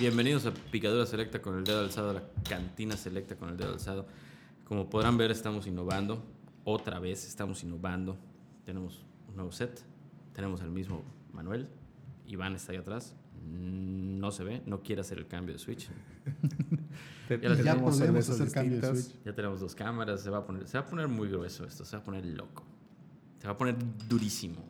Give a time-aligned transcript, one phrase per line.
[0.00, 3.74] bienvenidos a Picadura Selecta con el dedo alzado, a la cantina selecta con el dedo
[3.74, 4.06] alzado.
[4.64, 6.24] Como podrán ver, estamos innovando.
[6.64, 8.16] Otra vez estamos innovando.
[8.64, 9.84] Tenemos un nuevo set.
[10.32, 11.02] Tenemos al mismo
[11.34, 11.68] Manuel.
[12.26, 13.14] Iván está ahí atrás.
[13.46, 15.88] No se ve, no quiere hacer el cambio de switch.
[17.30, 19.04] Ya podemos hacer cambio de distintas.
[19.04, 19.24] switch.
[19.24, 20.20] Ya tenemos dos cámaras.
[20.20, 21.84] Se va a poner, se va a poner muy grueso esto.
[21.84, 22.64] Se va a poner loco.
[23.38, 23.76] Se va a poner
[24.08, 24.64] durísimo.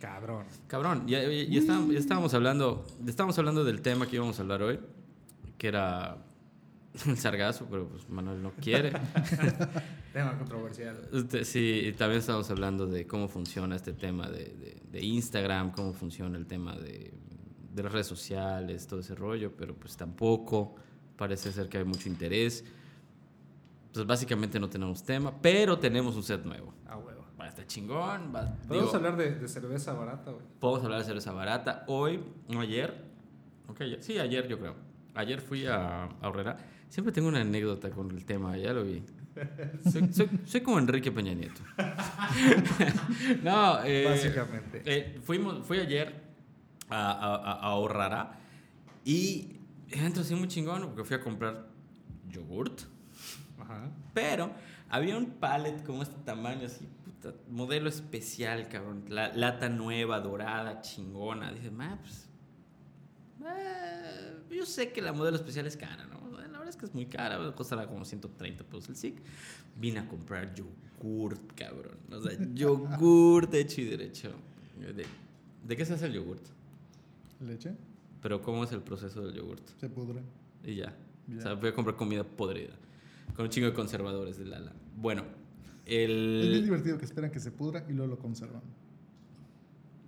[0.00, 0.46] Cabrón.
[0.66, 4.42] Cabrón, ya, ya- ya estábamos, ya estábamos hablando, estábamos hablando del tema que íbamos a
[4.42, 4.80] hablar hoy,
[5.58, 6.16] que era
[7.06, 8.92] el sargazo, pero pues Manuel no quiere.
[10.12, 10.96] Tema controversial.
[11.12, 15.70] Este, Sí, y también estábamos hablando de cómo funciona este tema de, de- de Instagram,
[15.72, 17.12] cómo funciona el tema de,
[17.72, 20.74] de las redes sociales, todo ese rollo, pero pues tampoco
[21.16, 22.64] parece ser que hay mucho interés.
[23.92, 26.72] Pues básicamente no tenemos tema, pero tenemos un set nuevo.
[26.88, 27.09] A huevo.
[27.50, 28.32] Estar chingón.
[28.34, 30.44] va- Podemos digo, hablar de, de cerveza barata, güey.
[30.58, 31.84] Podemos hablar de cerveza barata.
[31.88, 33.04] Hoy, no ayer.
[33.68, 34.74] Ok, ya- sí, ayer yo creo.
[35.14, 36.56] Ayer fui a, a Horrera.
[36.88, 39.02] Siempre tengo una anécdota con el tema, ya lo vi.
[39.90, 41.60] Soy, soy- soy como Enrique Peña Nieto.
[43.42, 44.82] no, eh, Básicamente.
[44.84, 46.14] eh, fuimos, fui ayer
[46.88, 48.38] a, a, a- Horrera
[49.04, 49.56] y
[49.90, 51.66] entro así muy chingón porque fui a comprar
[52.28, 52.82] yogurt.
[53.60, 53.90] Ajá.
[54.14, 54.50] Pero
[54.88, 56.88] había un pallet como este tamaño, así,
[57.48, 59.04] modelo especial, cabrón.
[59.08, 61.52] La, lata nueva, dorada, chingona.
[61.52, 62.28] Dices, ma, pues.
[63.46, 66.20] eh, yo sé que la modelo especial es cara, ¿no?
[66.38, 69.22] La verdad es que es muy cara, costará como 130 pesos el SIC.
[69.76, 71.96] Vine a comprar yogurt, cabrón.
[72.10, 74.32] O sea, yogurt hecho y derecho.
[74.78, 75.06] ¿De,
[75.66, 76.44] de qué se hace el yogurt?
[77.40, 77.74] Leche,
[78.20, 79.66] Pero, ¿cómo es el proceso del yogurt?
[79.78, 80.20] se pudre.
[80.64, 80.94] Y ya.
[81.26, 81.38] Ya.
[81.38, 82.74] O sea, voy a comprar comida podrida.
[83.34, 84.72] Con un chingo de conservadores de Lala.
[84.96, 85.24] Bueno,
[85.90, 86.64] Es bien el.
[86.64, 88.62] divertido que esperan que se pudra y luego lo conservan.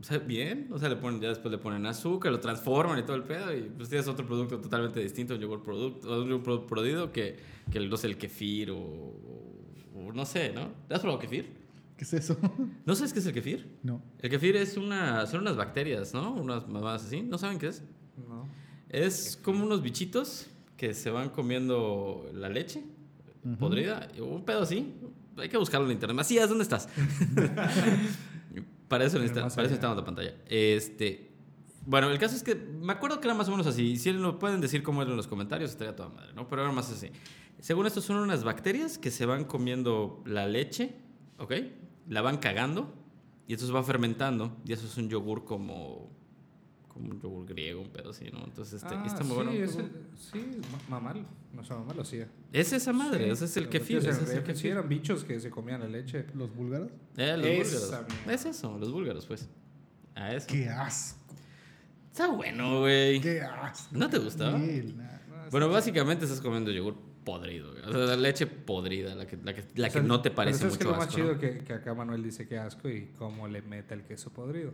[0.00, 0.68] O sea, bien.
[0.72, 3.56] O sea, le ponen, ya después le ponen azúcar, lo transforman y todo el pedo.
[3.56, 7.36] Y pues tienes otro producto totalmente distinto, un yogur producto, un yogur producido que,
[7.70, 10.70] que no sé, el kefir o, o no sé, ¿no?
[10.90, 11.62] ¿Has probado kefir?
[11.96, 12.36] ¿Qué es eso?
[12.84, 13.78] ¿No sabes qué es el kefir?
[13.82, 14.02] no.
[14.18, 16.32] El kefir es una, son unas bacterias, ¿no?
[16.32, 17.22] Unas mamadas así.
[17.22, 17.84] ¿No saben qué es?
[18.28, 18.48] No.
[18.88, 22.82] Es como unos bichitos que se van comiendo la leche
[23.58, 24.08] podrida.
[24.20, 24.94] Un pedo así.
[25.38, 26.16] Hay que buscarlo en internet.
[26.16, 26.88] Macías, ¿dónde estás?
[28.88, 30.34] para eso, necesita- para eso necesitamos la pantalla.
[30.46, 31.32] Este,
[31.86, 33.96] bueno, el caso es que me acuerdo que era más o menos así.
[33.96, 36.48] Si lo pueden decir cómo era en los comentarios, estaría toda madre, ¿no?
[36.48, 37.10] Pero era más así.
[37.60, 40.96] Según esto, son unas bacterias que se van comiendo la leche,
[41.38, 41.52] ¿ok?
[42.08, 42.92] La van cagando
[43.46, 44.56] y eso se va fermentando.
[44.66, 46.10] Y eso es un yogur como,
[46.92, 48.44] como un yogur griego, un pedo así, ¿no?
[48.44, 49.50] Entonces, este, ah, está muy sí, bueno.
[49.52, 49.90] es el-
[50.32, 51.26] sí, ma- mamal.
[51.52, 52.28] No sé, mamal lo hacía.
[52.52, 53.96] Es esa madre, Sí, ese es el pero kefir.
[53.98, 56.26] ese es el Sí, eran bichos que se comían la leche.
[56.34, 56.90] ¿Los búlgaros?
[57.16, 58.28] Eh, los Esa búlgaros.
[58.28, 59.48] Es eso, los búlgaros, pues.
[60.14, 60.46] A eso.
[60.48, 61.18] ¡Qué asco!
[62.10, 63.20] Está bueno, güey.
[63.20, 63.96] ¡Qué asco!
[63.96, 64.56] ¿No te gustó?
[64.58, 65.04] Miguel, nah.
[65.34, 67.82] Ah, Bueno, básicamente estás comiendo yogur podrido, güey.
[67.84, 70.30] O sea, la leche podrida, la que, la que, la O sea, que no te
[70.30, 71.38] pero parece ¿sabes qué mucho es lo más chido ¿no?
[71.38, 74.72] que, que acá Manuel dice que asco y cómo le mete el queso podrido.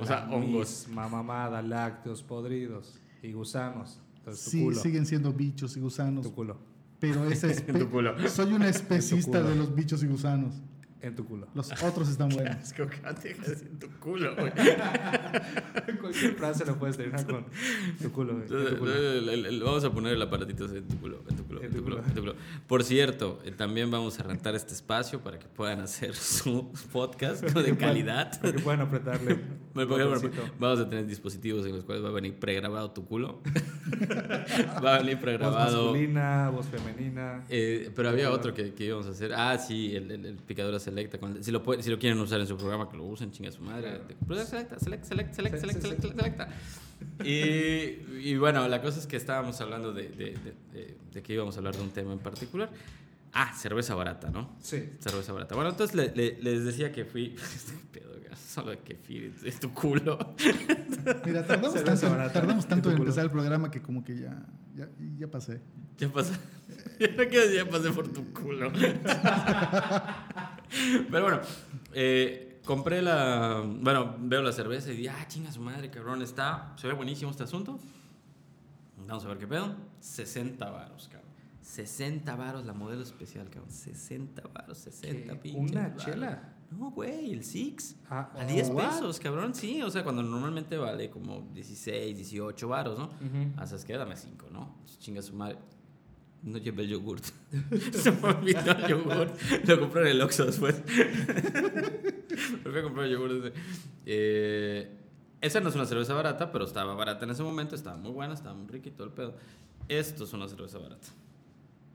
[0.00, 0.86] O sea, hongos.
[0.88, 4.00] misma mamada, lácteos podridos y gusanos.
[4.18, 4.76] Entonces, tu Sí, culo.
[4.80, 6.26] siguen siendo bichos y gusanos.
[6.26, 6.58] Tu culo.
[6.98, 10.54] Pero esa espe- soy un especista de los bichos y gusanos.
[11.06, 11.46] En tu culo.
[11.54, 12.56] Los otros están buenos.
[12.62, 14.50] Es que te dejas en tu culo, güey.
[16.00, 17.46] Cualquier frase lo puedes terminar con
[18.02, 18.34] tu culo.
[18.34, 18.92] güey, en tu culo.
[18.92, 21.70] El- el- el- Vamos a poner el aparatito en tu culo, en tu culo, en
[21.72, 22.34] tu culo, en tu culo.
[22.66, 27.42] Por cierto, eh, también vamos a rentar este espacio para que puedan hacer su podcast
[27.44, 28.40] de calidad.
[28.40, 29.38] Para que puedan apretarle.
[29.74, 30.10] Bueno,
[30.58, 33.42] vamos a tener dispositivos en los cuales va a venir pregrabado tu culo.
[34.84, 35.82] va a venir Voz pregrabado.
[35.92, 37.44] masculina, voz femenina.
[37.48, 39.32] Eh, pero había otro que, que íbamos a hacer.
[39.34, 41.18] Ah, sí, el, el, el picadora selecta.
[41.18, 43.52] con- si, lo puede- si lo quieren usar en su programa, que lo usen, chinga
[43.52, 44.00] su madre.
[44.08, 46.08] Picadora selecta, select, select, select, Sí, select, sí, select, sí.
[46.16, 46.48] selecta.
[47.24, 51.32] Y, y bueno, la cosa es que estábamos hablando de, de, de- de- de que
[51.34, 52.70] íbamos a hablar de un tema en particular.
[53.32, 54.56] Ah, cerveza barata, ¿no?
[54.62, 54.90] Sí.
[54.98, 55.54] Cerveza barata.
[55.54, 57.34] Bueno, entonces le- le- les decía que fui.
[57.34, 57.42] Qué
[58.00, 60.34] pedo, güey, solo de kefir es tu culo.
[61.26, 62.32] Mira, tardamos tanto, barata.
[62.32, 64.88] tardamos tanto en empezar el programa que como que ya, ya,
[65.18, 65.60] ya pasé.
[65.98, 66.32] Ya pasó.
[66.98, 68.72] Ya no quiero decir, ya pasé por tu culo.
[71.10, 71.40] Pero bueno,
[71.92, 73.62] eh, compré la.
[73.66, 76.72] Bueno, veo la cerveza y dije, ah, chinga su madre, cabrón, está.
[76.76, 77.78] Se ve buenísimo este asunto.
[79.06, 79.76] Vamos a ver qué pedo.
[80.00, 81.30] 60 varos, cabrón.
[81.60, 83.70] 60 varos la modelo especial, cabrón.
[83.70, 85.38] 60 varos, 60 ¿Qué?
[85.38, 85.72] pinches.
[85.72, 86.02] ¿Una varos.
[86.04, 86.55] chela?
[86.70, 87.96] No, güey, el Six.
[88.10, 88.84] Ah, A 10 what?
[88.90, 89.54] pesos, cabrón.
[89.54, 93.04] Sí, o sea, cuando normalmente vale como 16, 18 varos, ¿no?
[93.06, 93.52] Ujú.
[93.56, 93.96] Ah, ¿sabes qué?
[93.96, 94.74] Dame 5, ¿no?
[94.98, 95.58] Chinga su madre.
[96.42, 97.24] No llevé el yogurt.
[97.92, 99.40] Se me olvidó el yogurt.
[99.66, 100.82] Lo compré en el Oxxo después.
[102.62, 103.54] fui a comprar el yogurt.
[104.04, 104.90] Eh,
[105.40, 108.34] Esa no es una cerveza barata, pero estaba barata en ese momento, estaba muy buena,
[108.34, 109.34] estaba muy rica y todo el pedo.
[109.88, 111.06] Esto es una cerveza barata.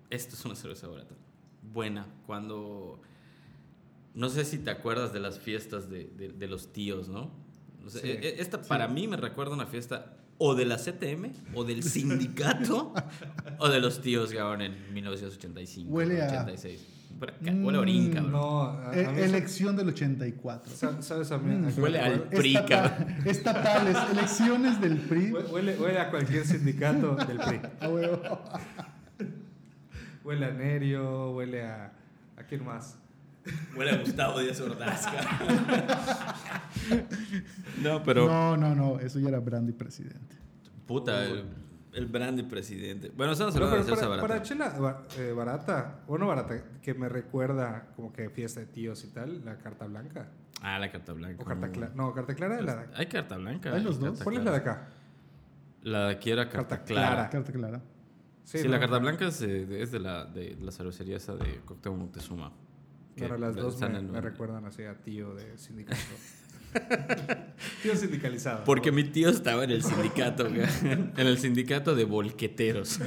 [0.09, 1.13] Esto es una cerveza barata.
[1.73, 2.05] Buena.
[2.25, 3.01] Cuando.
[4.13, 7.31] No sé si te acuerdas de las fiestas de, de- de los tíos, ¿no?
[7.85, 10.77] O sea, Sí, e- e- esta para mí me recuerda una fiesta o de la
[10.77, 12.93] CTM, o del sindicato,
[13.59, 16.87] o de los tíos, cabrón, en 1985, Huele a- 86.
[17.19, 18.31] Huele a- Huele a orín, Mm, cabrón.
[18.31, 20.73] No, a, a E- elección del 84.
[20.75, 21.55] sa- ¿Sabes a mí?
[21.55, 22.23] me Huele al-?
[22.23, 22.67] PRI, Estata-
[22.97, 23.15] cabrón.
[23.27, 25.31] estatales, elecciones del PRI.
[25.31, 27.59] Hue- Huele, huele a cualquier sindicato del PRI.
[27.79, 28.21] A huevo.
[30.23, 31.93] Huele a Nerio, huele a.
[32.37, 32.97] ¿A quién más?
[33.75, 35.07] Huele a Gustavo Díaz Ordaz.
[37.81, 38.27] No, pero...
[38.27, 40.37] No, no, no, eso ya era Brandy presidente.
[40.85, 41.45] Puta, el,
[41.93, 43.11] el brandy presidente.
[43.15, 44.27] Bueno, estamos No, hablando de salsa para, barata.
[44.27, 48.65] para chela ba- eh, barata, o no barata, que me recuerda como que fiesta de
[48.67, 50.29] tíos y tal, la carta blanca.
[50.61, 51.41] Ah, la carta blanca.
[51.41, 51.93] O carta clara.
[51.95, 52.91] No, carta clara es la de acá.
[52.97, 53.73] Hay carta blanca.
[53.73, 54.21] Hay los dos.
[54.21, 54.87] ¿Cuál es la de acá?
[55.83, 57.07] La de aquí era carta, Carta clara.
[57.15, 57.29] clara.
[57.29, 57.81] Carta clara.
[58.43, 58.69] Sí, ¿no?
[58.69, 61.93] la carta blanca es, eh, de, es de, la, de la cervecería esa de Cóctel
[61.93, 62.51] Moctezuma.
[63.23, 65.97] Ahora las dos me, en- me recuerdan así a tío de sindicato.
[67.83, 68.63] tío sindicalizado.
[68.63, 72.99] Porque mi tío estaba en el sindicato, en el sindicato de volqueteros.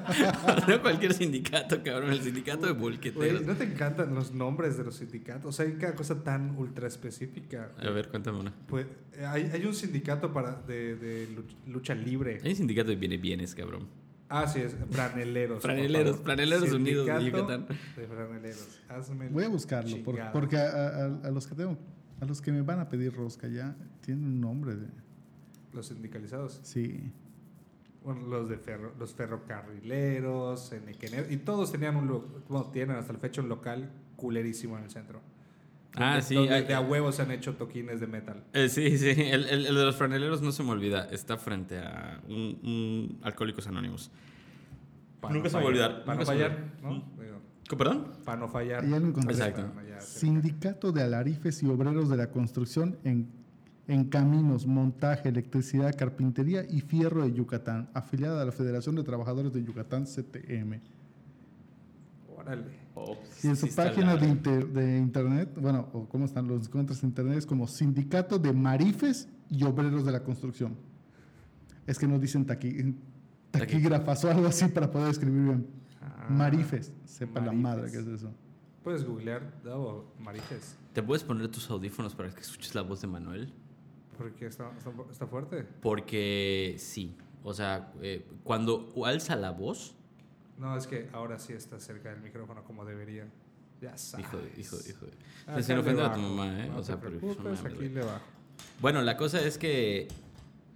[0.68, 3.42] no cualquier sindicato, cabrón, el sindicato de volqueteros.
[3.42, 5.44] ¿no te encantan los nombres de los sindicatos?
[5.46, 7.72] O sea, hay cada cosa tan ultra específica.
[7.78, 8.52] A ver, cuéntame una.
[8.66, 8.86] Pues
[9.26, 12.40] hay, hay un sindicato para de, de luch- lucha libre.
[12.42, 13.88] Hay un sindicato de bienes bienes, cabrón.
[14.34, 15.60] Ah, sí, es franeleros.
[15.62, 16.16] Franeleros.
[16.20, 17.66] Franeleros Unidos de Yucatán.
[17.96, 18.80] De franeleros.
[18.88, 21.76] Hazme Voy a buscarlo, por- porque a, a- a los que tengo,
[22.20, 24.86] a los que me van a pedir rosca ya tienen un nombre de.
[25.72, 26.60] Los sindicalizados.
[26.62, 27.12] Sí.
[28.04, 30.72] Bueno, los de ferro, los ferrocarrileros,
[31.30, 34.90] y todos tenían un lo- bueno, tienen hasta el fecha un local culerísimo en el
[34.90, 35.20] centro.
[35.96, 38.42] Ah, Donde- sí, donde hay- de a huevos se han hecho toquines de metal.
[38.54, 41.04] Eh, sí, sí, el, el- el de los franeleros no se me olvida.
[41.10, 44.10] Está frente a un, un Alcohólicos Anónimos.
[45.22, 45.90] Nunca no se me va a fallar.
[45.90, 47.04] olvidar, Para no fallar, ¿no?
[47.68, 48.06] ¿Qué, ¿Perdón?
[48.24, 48.82] para no fallar.
[48.88, 49.32] Ya lo encontré.
[49.34, 49.70] Exacto.
[50.00, 53.28] Sindicato de Alarifes y Obreros de la Construcción en,
[53.86, 59.52] en Caminos, Montaje, Electricidad, Carpintería y Fierro de Yucatán, afiliada a la Federación de Trabajadores
[59.52, 60.80] de Yucatán, CTM.
[62.36, 62.81] Órale.
[63.42, 67.08] Y en su página de, inter- de internet, bueno, o cómo están los encuentros en
[67.10, 70.76] internet, es como Sindicato de Marifes y Obreros de la Construcción.
[71.86, 72.94] Es que nos dicen taqui,
[73.50, 75.66] taquígrafas o algo así para poder escribir bien.
[76.00, 77.62] Ah, Marifes, sepa la Marifes.
[77.62, 78.32] madre que es eso.
[78.84, 80.76] Puedes googlear, Davo, Marijes.
[80.92, 83.52] ¿Te puedes poner tus audífonos para que escuches la voz de Manuel?
[84.18, 85.64] Porque está, está, está fuerte.
[85.80, 87.16] Porque sí.
[87.44, 89.94] O sea, eh, cuando alza la voz,
[90.58, 93.26] No, es que ahora sí está cerca del micrófono como debería.
[93.80, 94.26] Ya sabes.
[94.26, 95.12] hijo de, hijo de, hijo de.
[95.46, 96.68] Ah, ofender le a tu mamá, ¿eh?
[96.68, 98.24] No o te sea, pero preocupes, aquí le bajo.
[98.80, 100.08] Bueno, la cosa es que.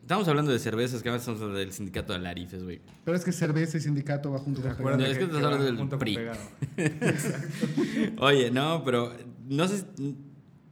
[0.02, 2.80] Estamos hablando de cervezas, que ahora estamos hablando del sindicato de Alarifes, güey.
[3.04, 5.88] Pero es que cerveza y sindicato va junto con No, es que estás hablando del
[5.88, 6.16] PRI.
[8.18, 9.12] Oye, no, pero
[9.48, 9.84] no sé.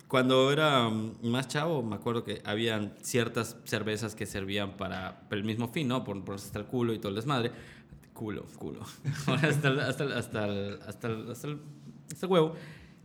[0.06, 5.67] Cuando era más chavo, me acuerdo que habían ciertas cervezas que servían para el mismo
[5.67, 6.05] fin, ¿no?
[6.05, 7.51] Por, por hasta el culo y todo el desmadre.
[8.15, 8.81] Culo, culo.
[9.27, 11.61] Ahora hasta, el- hasta, el- hasta, el- hasta, el- hasta el-
[12.11, 12.55] hasta el huevo.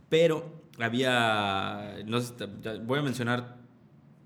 [0.08, 1.96] Pero había.
[2.06, 2.34] No sé,
[2.84, 3.58] voy a mencionar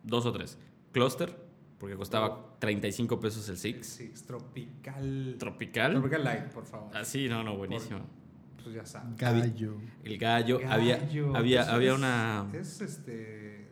[0.02, 0.58] dos o tres.
[0.92, 1.34] Cluster,
[1.78, 3.86] porque costaba 35 pesos el Six.
[3.86, 5.36] Six, tropical.
[5.38, 5.92] Tropical.
[5.92, 6.90] Tropical Light, por favor.
[6.94, 8.00] Ah, sí, no, no, buenísimo.
[8.62, 9.16] Pues ya sabes.
[9.18, 12.46] Gallo, El gallo, había, Gallo, había, eso había es- una.
[12.54, 13.63] Es este.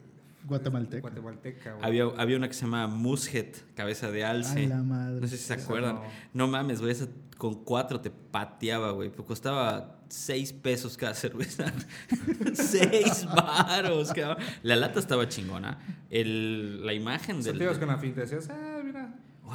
[0.45, 1.01] Guatemalteca.
[1.03, 1.85] Guatemalteca, güey.
[1.87, 4.67] Había, había una que se llama Mushet, cabeza de A alce.
[4.67, 5.21] la madre.
[5.21, 5.97] No sé si se acuerdan.
[5.97, 6.03] no.
[6.35, 7.09] No, mames, güey, esa
[7.39, 9.11] con cuatro te pateaba, güey.
[9.11, 11.73] Pero costaba seis pesos cada cerveza.
[12.55, 14.45] seis varos, cabrón.
[14.63, 15.79] La lata estaba chingona.
[16.11, 17.57] El, la imagen del.
[17.57, 18.72] Sentías con la finta decías, ah,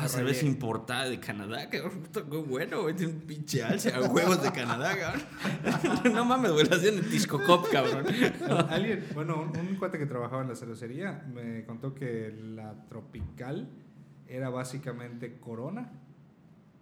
[0.04, 0.51] me cerveza rayé".
[0.51, 2.08] importada de Canadá, cabrón.
[2.12, 2.96] Qué bueno, güey.
[2.96, 6.13] Tiene un pinche alce a huevos de Canadá, cabrón.
[6.13, 6.66] no mames, güey.
[6.68, 8.06] La hacían en Tiscocop, cabrón.
[8.70, 13.70] Alguien, bueno, un, un cuate que trabajaba en la cervecería me contó que la tropical
[14.27, 15.92] era básicamente corona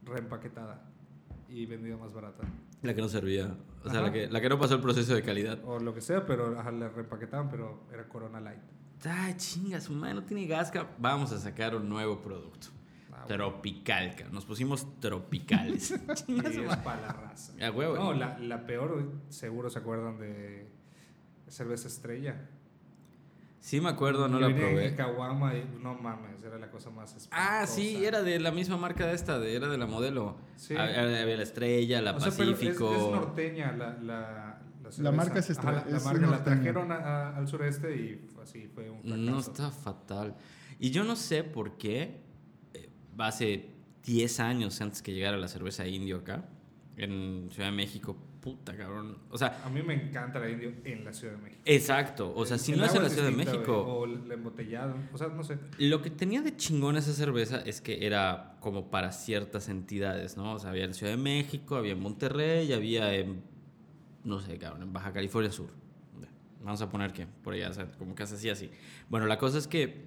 [0.03, 0.89] reempaquetada
[1.49, 2.43] y vendida más barata.
[2.81, 3.55] La que no servía.
[3.83, 5.59] O sea, la que, la que no pasó el proceso de calidad.
[5.65, 8.59] O lo que sea, pero ajá, la reempaquetaban, pero era corona light.
[9.07, 10.71] Ay, chinga, su madre no tiene gas.
[10.97, 12.67] Vamos a sacar un nuevo producto.
[13.23, 14.33] Ah, Tropical, cabrón.
[14.35, 15.87] Nos pusimos tropicales.
[16.15, 17.53] Su es para la raza.
[17.71, 20.67] No, la, la peor, seguro se acuerdan de
[21.47, 22.49] cerveza estrella.
[23.59, 24.95] Sí me acuerdo, no Y la en probé.
[24.95, 28.07] caguama y no mames, era la cosa más Ah, sí, espantosa.
[28.07, 30.37] era de la misma marca de esta, de, era de la modelo.
[30.55, 30.75] Sí.
[30.75, 32.93] Había, había la estrella, la O sea, pero es- Pacífico.
[32.93, 35.11] es, norteña la, la, la, cerveza.
[35.11, 39.01] marca es Ajá, la, marca la trajeron a- a- al sureste y así fue un
[39.01, 39.17] fracaso.
[39.21, 40.35] No está fatal.
[40.77, 42.21] Y yo no sé por qué,
[43.17, 43.69] hace
[44.03, 46.45] 10 años antes que llegara la cerveza indio acá,
[46.97, 49.17] en Ciudad de México, puta cabrón.
[49.31, 51.61] O sea, A mí me encanta la indio en la Ciudad de México.
[51.65, 52.31] exacto.
[52.35, 53.75] O sea, si El no es en la Ciudad de México.
[53.81, 54.95] O el embotellado.
[55.11, 55.57] O sea, no sé.
[55.79, 60.53] Lo que tenía de chingón esa cerveza es que era como para ciertas entidades, ¿no?
[60.53, 63.41] O sea, había en Ciudad de México, había en Monterrey, había en,
[64.23, 65.69] no sé, cabrón, en Baja California Sur.
[66.63, 68.71] Vamos a poner que por allá, o sea, como que hacía así.
[69.09, 70.05] Bueno, la cosa es que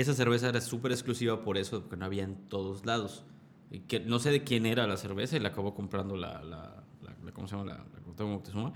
[0.00, 3.24] esa cerveza era súper exclusiva por eso, porque no había en todos lados.
[3.70, 6.82] Y que no sé de quién era la cerveza y la acabó comprando la, la,
[7.02, 7.72] la- la- ¿cómo se llama?
[7.72, 7.84] La,
[8.24, 8.72] Moctezuma.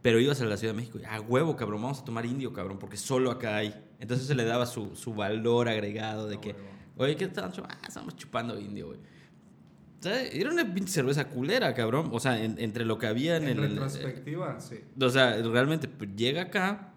[0.00, 2.52] Pero ibas a la Ciudad de México y, a huevo, cabrón, vamos a tomar indio,
[2.52, 3.74] cabrón, porque solo acá hay.
[4.00, 6.64] Entonces se le daba su, su valor agregado de A que, huevo.
[6.96, 7.76] oye, ¿qué están chupando?
[7.82, 8.98] Ah, estamos chupando indio, güey.
[10.04, 12.08] Era una pinche cerveza culera, cabrón.
[12.12, 13.70] O sea, en- entre lo que había en, En el...
[13.70, 14.80] retrospectiva, sí.
[15.00, 16.91] O sea, realmente pues, llega acá.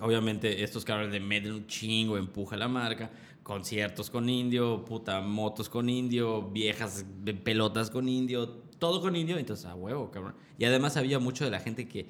[0.00, 3.10] Obviamente, estos cabrones le meten un chingo, empuja la marca.
[3.42, 9.36] Conciertos con indio, puta, motos con indio, viejas de pelotas con indio, todo con indio.
[9.38, 10.34] Entonces, a huevo, cabrón.
[10.58, 12.06] Y además había mucho de la gente que,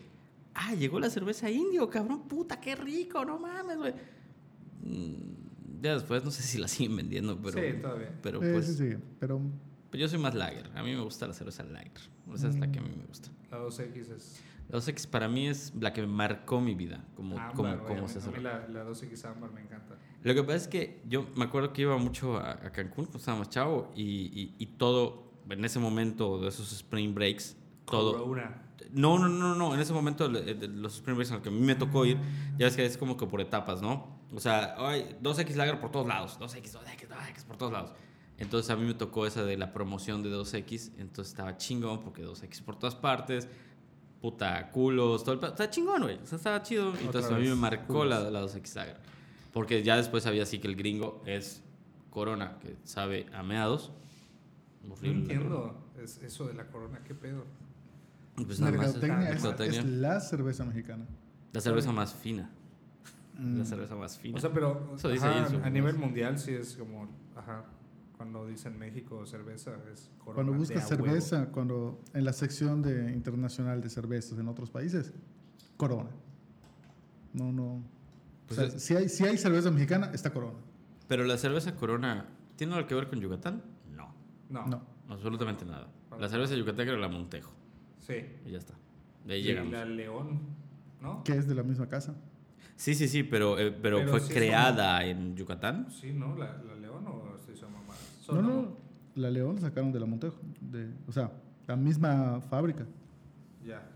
[0.54, 3.94] ah, llegó la cerveza indio, cabrón, puta, qué rico, no mames, güey.
[4.82, 7.60] Mm, Ya después no sé si la siguen vendiendo, pero.
[7.60, 8.12] sí, todavía.
[8.22, 8.66] Pero pues.
[8.66, 9.40] sí, sí, pero
[9.90, 10.70] pues yo soy más lager.
[10.74, 11.92] A mí me gusta la cerveza lager.
[12.34, 13.28] Esa es la que a mí me gusta.
[13.50, 14.40] La 2X es.
[14.73, 18.09] La 2X para mí es la que marcó mi vida, como, ámbar, como, como A
[18.09, 18.29] se mí- hace.
[18.29, 19.97] A mí la, la 2X ámbar me encanta.
[20.23, 23.19] Lo que pasa es que yo me acuerdo que iba mucho a, a Cancún cuando
[23.19, 28.25] estábamos chavo y, y, y todo, en ese momento de esos spring breaks, todo...
[28.25, 28.62] Corona.
[28.93, 31.61] No, no, no, no, en ese momento los spring breaks en los que a mí
[31.61, 32.19] me tocó ir,
[32.59, 34.19] ya ves que es como que por etapas, ¿no?
[34.35, 37.93] O sea, ay, 2X Lager por todos lados, 2X, 2X, 2X por todos lados.
[38.38, 42.25] Entonces a mí me tocó esa de la promoción de 2X, entonces estaba chingón porque
[42.25, 43.49] 2X por todas partes,
[44.23, 45.45] puta, culos, todo el...
[45.45, 46.95] Estaba chingón, güey, o sea, estaba chido.
[47.00, 48.97] Entonces a mí me marcó la, la 2X Lager.
[49.52, 51.62] Porque ya después sabía así que el gringo es
[52.09, 53.93] Corona, que sabe a meados.
[54.83, 57.00] No entiendo es eso de la corona.
[57.05, 57.45] ¿Qué pedo?
[58.37, 59.81] Pues es mercadotecnia es, mercadotecnia.
[59.81, 61.07] es la cerveza mexicana.
[61.52, 62.50] La cerveza más fina.
[63.38, 63.59] Mm.
[63.59, 64.38] La cerveza más fina.
[64.38, 67.64] O sea, pero ajá, a nivel mundial sí es como, ajá,
[68.23, 70.35] cuando dicen México cerveza es corona.
[70.37, 71.07] Cuando de buscas a huevo.
[71.07, 75.12] cerveza, cuando en la sección de internacional de cervezas en otros países,
[75.76, 76.11] Corona.
[77.33, 77.83] No, no.
[78.47, 80.57] Pues o sea, es- si, hay, si hay cerveza mexicana, está Corona.
[81.09, 83.61] Pero la cerveza Corona, ¿tiene algo que ver con Yucatán?
[83.93, 84.14] No,
[84.49, 84.83] No, No.
[85.09, 85.88] absolutamente nada.
[86.21, 87.52] La cerveza yucateca era la Montejo.
[87.99, 88.14] sí.
[88.47, 88.75] Y ya está.
[89.26, 89.73] De ahí Y llegamos.
[89.73, 90.41] la León,
[91.00, 91.25] ¿no?
[91.25, 92.14] Que es de la misma casa.
[92.76, 95.87] Sí, sí, sí, pero, eh, pero, Pero fue sí creada en Yucatán.
[95.91, 96.37] Sí, ¿no?
[96.37, 96.75] La, la
[98.29, 98.50] mamadas?
[98.50, 98.76] No, no.
[99.14, 100.38] La León la sacaron de la Montejo.
[100.61, 101.31] De, o sea,
[101.67, 102.87] la misma fábrica.
[103.64, 103.88] Ya.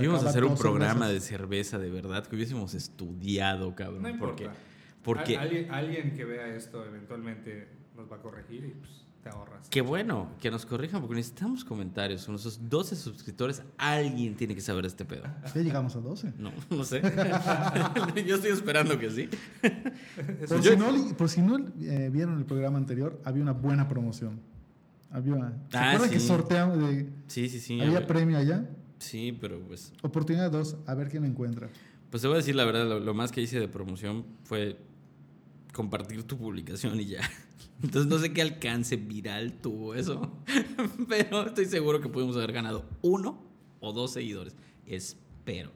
[0.00, 4.02] Íbamos a hacer un programa de cerveza de verdad que hubiésemos estudiado, cabrón.
[4.02, 4.44] No importa.
[4.44, 4.50] porque,
[5.02, 9.36] porque Al- alguien, alguien que vea esto eventualmente nos va a corregir y pues te
[9.36, 9.68] ahorras.
[9.68, 12.24] qué bueno que nos corrijan, porque necesitamos comentarios.
[12.24, 15.24] Con nuestros 12 suscriptores, alguien tiene que saber este pedo.
[15.54, 16.32] Ya llegamos a 12.
[16.38, 17.02] No, no sé.
[18.26, 19.28] Yo estoy esperando que sí.
[20.48, 23.52] Por, Yo- si no, li- por si no eh, vieron el programa anterior, había una
[23.52, 24.40] buena promoción.
[25.10, 25.34] Había,
[25.70, 26.26] ¿Se Ah, acuerdan que sí.
[26.26, 26.78] sorteamos?
[26.78, 27.80] de- Sí, sí, sí.
[27.80, 28.68] había premio allá?
[28.98, 29.92] Sí, pero pues.
[30.02, 31.68] Oportunidad dos, a ver quién encuentra.
[32.10, 34.78] Pues te voy a decir la verdad, lo, lo más que hice de promoción fue
[35.72, 37.20] compartir tu publicación y ya.
[37.82, 40.42] Entonces no sé qué alcance viral tuvo eso,
[41.08, 43.42] pero estoy seguro que pudimos haber ganado uno
[43.80, 44.56] o dos seguidores.
[44.86, 45.70] Espero.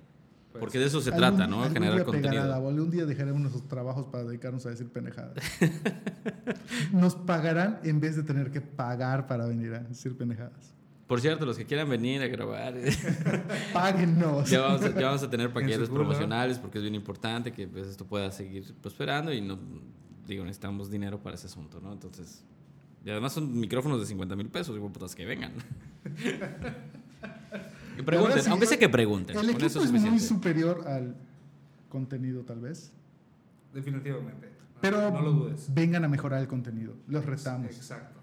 [0.51, 1.59] Pues, Porque de eso se Algún- trata, ¿no?
[1.63, 2.61] algún Generar día pegará contenido.
[2.61, 5.35] bola, un día dejaremos nuestros trabajos para dedicarnos a decir pendejadas.
[6.93, 10.75] Nos pagarán en vez de tener que pagar para venir a decir pendejadas.
[11.07, 12.75] Por cierto, los que quieran venir a grabar,
[13.73, 14.49] Páguenos.
[14.49, 17.89] ya vamos, a, ya vamos a tener paquetes promocionales porque es bien importante que pues,
[17.89, 19.59] esto pueda seguir prosperando y no,
[20.27, 21.93] digo, necesitamos dinero para ese asunto, ¿no?
[21.93, 22.45] Entonces,
[23.05, 25.53] y además son micrófonos de 50 mil pesos, digo, putas, que vengan.
[27.97, 29.37] que pregunten, sí, aunque sea que pregunten.
[29.39, 30.25] El equipo eso es muy suficiente.
[30.27, 31.17] superior al
[31.89, 32.93] contenido, tal vez.
[33.75, 34.47] Definitivamente.
[34.49, 35.73] No, Pero no lo dudes.
[35.73, 36.95] vengan a mejorar el contenido.
[37.09, 37.71] Los retamos.
[37.71, 38.21] Exacto.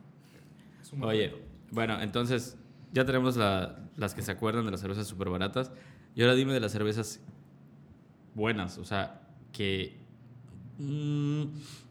[0.82, 1.36] Es Oye,
[1.72, 2.58] bueno, entonces
[2.94, 5.72] ya tenemos la- las que se acuerdan de las cervezas súper baratas.
[6.16, 7.20] Y ahora dime de las cervezas
[8.34, 9.98] buenas, o sea, que...
[10.78, 11.44] mm,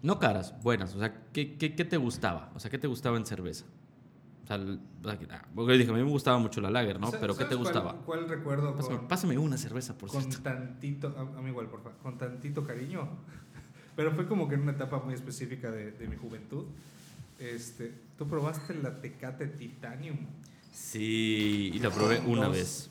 [0.02, 0.94] no caras, buenas.
[0.94, 2.50] O sea, ¿qué, qué, qué te gustaba?
[2.54, 3.64] O sea, ¿qué te gustaba en cerveza?
[4.44, 4.58] O sea,
[5.30, 7.10] ah, porque dije, a mí me gustaba mucho la lager, ¿no?
[7.10, 7.92] Pero ¿qué te ¿sabes cuál- gustaba?
[8.06, 10.42] ¿Cuál, recuerdo Pásame, con, pásame una cerveza, por con cierto.
[10.42, 13.08] tantito, a, a mí igual, por favor, con tantito cariño?
[13.96, 16.64] Pero fue como que en una etapa muy específica de, de mi juventud.
[17.40, 20.16] Este, ¿Tú probaste la Tecate Titanium?
[20.72, 22.52] Sí, y la probé una Dos.
[22.56, 22.90] vez.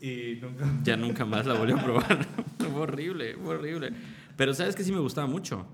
[0.00, 0.66] Y nunca...
[0.82, 2.26] Ya nunca más la volví a probar.
[2.58, 3.92] fue horrible, fue horrible.
[4.36, 5.66] Pero ¿sabes que sí me gustaba mucho?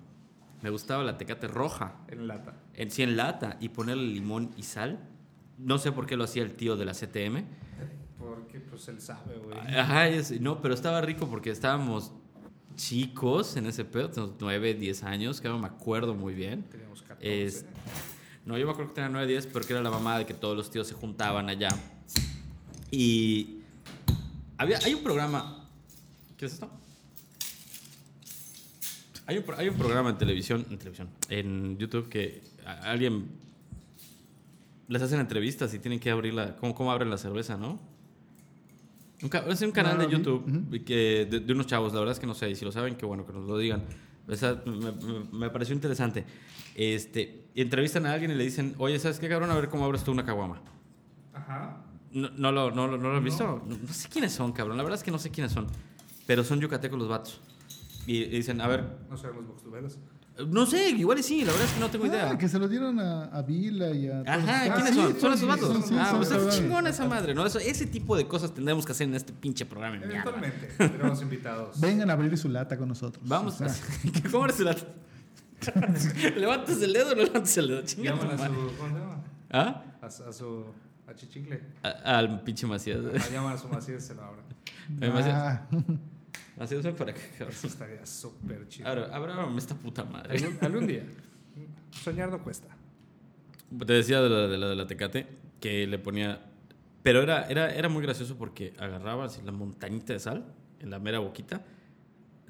[0.63, 1.97] Me gustaba la tecate roja.
[2.09, 2.55] En lata.
[2.75, 3.57] En, sí, en lata.
[3.61, 4.99] Y ponerle limón y sal.
[5.59, 7.45] No sé por qué lo hacía el tío de la CTM.
[8.19, 9.57] Porque pues él sabe, güey.
[9.77, 10.07] Ajá,
[10.41, 12.13] no, pero estaba rico porque estábamos
[12.75, 16.63] chicos en ese pedo, teníamos 9, 10 años, que no me acuerdo muy bien.
[16.65, 17.45] Teníamos 14.
[17.45, 17.65] Es-
[18.45, 20.35] No, yo me acuerdo que tenía 9, 10, pero que era la mamá de que
[20.35, 21.69] todos los tíos se juntaban allá.
[22.91, 23.59] Y
[24.57, 25.69] había, hay un programa.
[26.37, 26.71] ¿Qué es esto?
[29.29, 33.29] Hay un, hay un programa en televisión, en televisión, en YouTube que a- alguien
[34.89, 37.79] les hacen entrevistas y tienen que abrirla, cómo, cómo abren la cerveza, ¿no?
[39.23, 42.21] Un es un canal No, de YouTube que, de, de unos chavos, la verdad es
[42.21, 43.83] que no sé, y si lo saben, que bueno, que nos lo digan.
[44.27, 44.37] Me,
[44.73, 46.25] me- me pareció interesante.
[46.75, 49.51] Este, entrevistan a alguien y le dicen, oye, ¿sabes qué, cabrón?
[49.51, 50.61] A ver cómo abres tú una caguama.
[51.35, 51.83] Ajá.
[52.13, 53.25] No, no lo, no, lo- no lo has No.
[53.25, 53.63] visto?
[53.67, 54.77] No, no sé quiénes son, cabrón.
[54.79, 55.67] La verdad es que no sé quiénes son.
[56.27, 57.41] Pero son yucatecos los vatos.
[58.09, 59.99] Y, dicen, a ver, No sé, los boxtuberos.
[60.49, 62.39] no sé, igual y sí, la verdad es que no tengo Ah, idea.
[62.39, 64.21] que se lo dieron a, a Vila y a.
[64.21, 64.75] Ajá, todos.
[64.83, 65.13] ¿quiénes Ah, son?
[65.15, 65.69] sí, ¿Son esos vatos?
[65.69, 67.45] son- sí, ah, pues es chingona esa madre, ¿no?
[67.45, 69.97] Eso, ese tipo de cosas tendremos que hacer en este pinche programa.
[69.97, 71.79] Eventualmente tenemos invitados.
[71.81, 73.23] Vengan a abrir su lata con nosotros.
[73.29, 73.67] Vamos a...
[73.67, 73.75] Ah,
[74.31, 74.75] ¿Cómo eres la...
[76.37, 77.83] ¿Levantas el dedo o no levantas el dedo?
[77.83, 78.19] Chinga su.
[78.19, 79.25] ¿Cómo se llama?
[79.51, 79.85] ¿Ah?
[80.01, 80.65] A, a su.
[81.07, 81.61] A Chichicle.
[81.83, 82.99] A- Al pinche Macías.
[83.05, 84.23] A llaman a su Macías y se lo
[85.13, 85.35] Macías.
[85.35, 85.67] ah,
[86.59, 87.49] Macías, ven para cabrón.
[87.51, 88.89] Eso estaría súper chido.
[88.89, 90.37] Ahora, esta puta madre.
[90.37, 91.05] Algún, algún día.
[91.91, 92.69] Soñar no cuesta.
[93.87, 95.27] Te decía de la de la, de la Tecate
[95.61, 96.41] que le ponía...
[97.03, 100.45] Pero era, era, era muy gracioso porque agarraba así la montañita de sal
[100.81, 101.63] en la mera boquita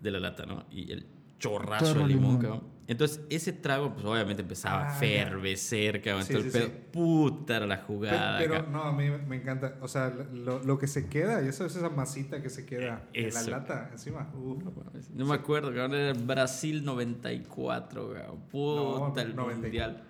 [0.00, 0.64] de la lata, ¿no?
[0.70, 1.06] Y el
[1.38, 2.42] chorrazo Chorro de limón, limón.
[2.42, 2.78] cabrón.
[2.88, 6.24] Entonces, ese trago, pues obviamente empezaba a Ah, fervecer, cabrón.
[6.24, 6.68] Sí, todo el sí, pedo.
[6.68, 6.72] sí.
[6.90, 8.38] Puta era la jugada.
[8.38, 9.76] pero no, a mí me encanta.
[9.82, 13.02] O sea, lo, lo que se queda, y eso es esa masita que se queda
[13.12, 14.30] en la lata encima.
[14.34, 14.64] Uf.
[14.64, 15.94] No mames, No me acuerdo, cabrón.
[15.94, 18.40] Era Brasil 94, cabrón.
[18.50, 19.60] Puta, No, el 90.
[19.62, 20.04] mundial.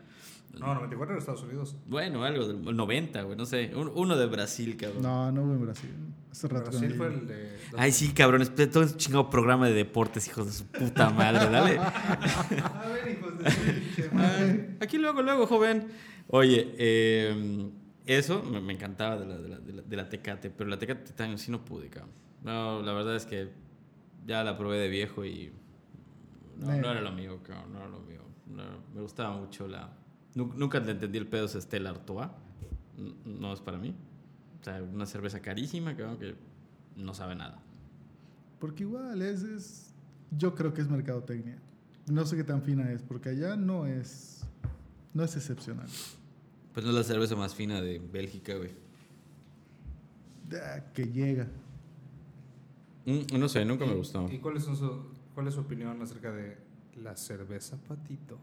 [0.55, 1.77] No, 94 en Estados Unidos.
[1.87, 3.71] Bueno, algo del 90, güey, no sé.
[3.77, 5.03] Un- uno de Brasil, cabrón.
[5.03, 5.91] no, no hubo en Brasil.
[6.33, 6.71] Hace rato.
[6.71, 7.57] Brasil fue el de.
[7.77, 8.43] Ay, sí, cabrón.
[8.43, 11.49] es todo ese chingado programa de deportes, hijos de su puta madre.
[11.51, 11.79] Dale.
[11.79, 14.77] A ver, hijos de su pinche madre.
[14.81, 15.87] Aquí luego, luego, joven.
[16.29, 17.71] Oye, eh,
[18.07, 20.79] eso me, me encantaba de la, de, la, de, la, de la Tecate, pero la
[20.79, 22.11] Tecate Titanio sí no pude, cabrón.
[22.43, 23.51] No, la verdad es que
[24.27, 25.53] ya la probé de viejo y
[26.59, 26.79] no, Eh.
[26.81, 28.21] no era lo mío, cabrón, no era lo mío.
[28.47, 28.63] No,
[28.95, 29.91] me gustaba mucho la...
[30.35, 32.29] nu- Nunca le entendí el pedo ese Stella Artois.
[33.25, 33.95] No es para mí.
[34.61, 36.35] O sea, una cerveza carísima, que
[36.97, 37.63] no sabe nada.
[38.59, 39.95] Porque igual es, es.
[40.37, 41.59] Yo creo que es mercadotecnia.
[42.11, 44.45] No sé qué tan fina es, porque allá no es.
[45.15, 45.87] No es excepcional.
[46.75, 48.71] Pues no es la cerveza más fina de Bélgica, güey.
[50.53, 51.47] Ah, que llega.
[53.07, 54.29] Mm, no sé, nunca me ¿Y- gustó.
[54.31, 56.57] ¿Y cuál es, su, cuál es su opinión acerca de
[57.03, 58.39] la cerveza patito?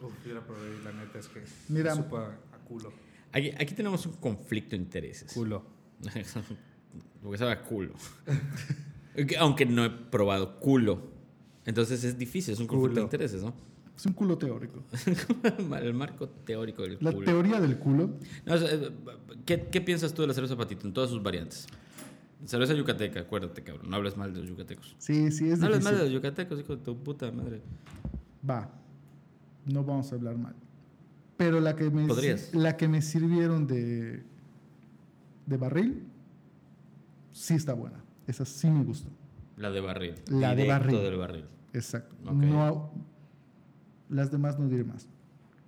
[0.00, 1.94] Uf, yo la probé y la neta es que Mira.
[1.94, 2.36] me supo a,
[2.68, 2.92] culo.
[3.32, 5.32] Aquí, aquí tenemos un conflicto de intereses.
[5.32, 5.64] Culo.
[7.22, 7.94] Porque sabe a culo.
[9.26, 11.10] Que- Aunque no he probado culo.
[11.66, 13.52] Entonces es difícil, es un conflicto de intereses, ¿no?
[13.96, 14.84] Es un culo teórico.
[15.82, 17.24] El marco teórico del La culo.
[17.26, 18.10] teoría del culo.
[18.46, 18.90] No, o sea, eh,
[19.44, 21.66] ¿qué, qué piensas tú de la cerveza patito en todas sus variantes?
[22.44, 23.90] Cerveza yucateca, acuérdate, cabrón.
[23.90, 24.94] No hables mal de los yucatecos.
[24.98, 26.14] Sí, sí, es No hables mal de difícil.
[26.14, 27.60] los yucatecos, hijo de tu puta madre.
[28.48, 28.70] Va.
[29.72, 30.54] No vamos a hablar mal.
[31.36, 32.52] Pero la que me, Podrías.
[32.54, 34.22] la que me sirvieron de,
[35.46, 36.04] de barril,
[37.32, 38.00] sí está buena.
[38.26, 39.10] Esa sí me gustó.
[39.56, 40.14] La de barril.
[40.28, 40.96] La de barril.
[41.00, 41.44] del barril.
[41.72, 42.14] Exacto.
[42.32, 42.90] No,
[44.08, 45.08] las demás no diré más.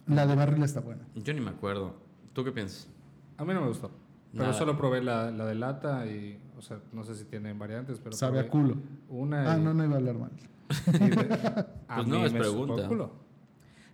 [0.07, 1.03] La de barril está buena.
[1.15, 1.95] Yo ni me acuerdo.
[2.33, 2.89] ¿Tú qué piensas?
[3.37, 3.91] A mí no me gustó.
[4.33, 4.55] Pero Nada.
[4.55, 8.17] solo probé la, la de lata y, o sea, no sé si tienen variantes, pero
[8.17, 8.77] Sabe a culo.
[9.09, 10.31] Una Ah, no, no iba a hablar mal.
[10.95, 11.35] y de-
[11.89, 12.89] a Pues mí no, es pregunta.
[12.89, 13.13] culo.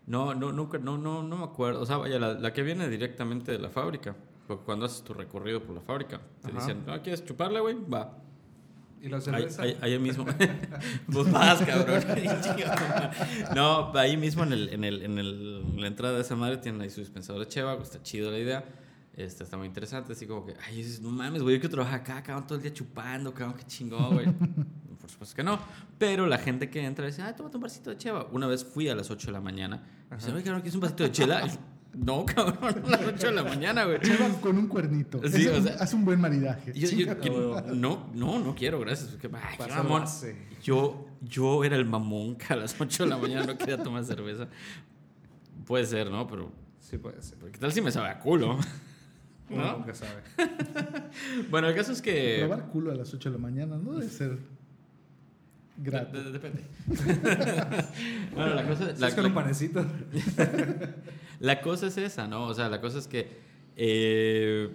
[0.07, 1.81] No, no, nunca, no, no, no me acuerdo.
[1.83, 4.15] O sea, vaya, la, la que viene directamente de la fábrica.
[4.47, 6.59] Porque cuando haces tu recorrido por la fábrica, te Ajá.
[6.61, 7.77] dicen, ¿no quieres chuparle, güey?
[7.93, 8.17] Va.
[9.03, 9.63] ¿Y la cerveza?
[9.63, 10.25] ahí- ahí mismo.
[11.13, 12.03] pues vas, cabrón.
[13.55, 16.59] no, ahí mismo en, el, en, el, en, el, en la entrada de esa madre
[16.59, 17.75] tienen ahí su dispensador de cheva.
[17.75, 18.65] Está chido la idea.
[19.17, 20.13] Este, está muy interesante.
[20.13, 22.73] Así como que, ay, no mames, güey, yo quiero trabajar acá, cabrón, todo el día
[22.73, 24.27] chupando, cabrón, qué chingón, güey.
[25.01, 25.59] Por supuesto que no.
[25.99, 28.27] Pero la gente que entra dice, ah, tómate un vasito de cheva.
[28.33, 29.83] Una vez fui a las 8 de la mañana.
[30.11, 31.47] Me dice, oye, cabrón, ¿quieres un vasito de chela?
[31.47, 31.51] Y,
[31.97, 34.01] no, cabrón, a las 8 de la mañana, güey.
[34.01, 35.21] Cheva con un cuernito.
[35.29, 36.73] Sí, o un- sea- hace un buen maridaje.
[36.75, 37.31] Yo, yo- que-
[37.75, 39.11] no, no, no quiero, gracias.
[39.11, 40.05] Porque, ay, qué mamón.
[40.63, 44.05] Yo, yo era el mamón que a las 8 de la mañana no quería tomar
[44.05, 44.49] cerveza.
[45.65, 46.27] Puede ser, ¿no?
[46.27, 47.39] Pero, Sí puede ser.
[47.39, 48.59] ¿qué tal si me sabe a culo?
[49.49, 49.79] Uno ¿No?
[49.79, 50.23] nunca sabe.
[51.51, 52.39] Bueno, el caso es que.
[52.41, 54.39] Probar culo a las 8 de la mañana no debe ser.
[55.77, 56.65] De- de- Depende.
[58.35, 59.85] bueno, la cosa, la, es con la- un panecito.
[61.41, 62.47] la cosa es esa, ¿no?
[62.47, 63.29] O sea, la cosa es que
[63.77, 64.71] eh,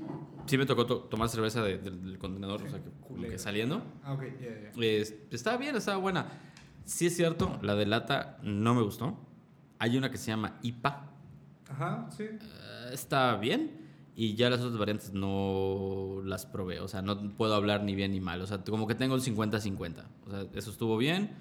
[0.46, 3.38] sí me tocó to- tomar cerveza de- del- del contenedor, o sea, que, como que
[3.40, 3.84] saliendo.
[4.04, 4.86] Ah, ok, ya, ya.
[4.86, 6.28] Es- estaba bien, estaba buena.
[6.86, 9.18] Sí es cierto, la de lata no me gustó.
[9.80, 11.10] Hay una que se llama IPA.
[11.70, 12.24] Ajá, sí.
[12.24, 13.81] eh, está bien.
[14.22, 16.80] Y ya las otras variantes no las probé.
[16.80, 18.40] O sea, no puedo hablar ni bien ni mal.
[18.42, 20.04] O sea, como que tengo el 50-50.
[20.28, 21.32] O sea, eso estuvo bien.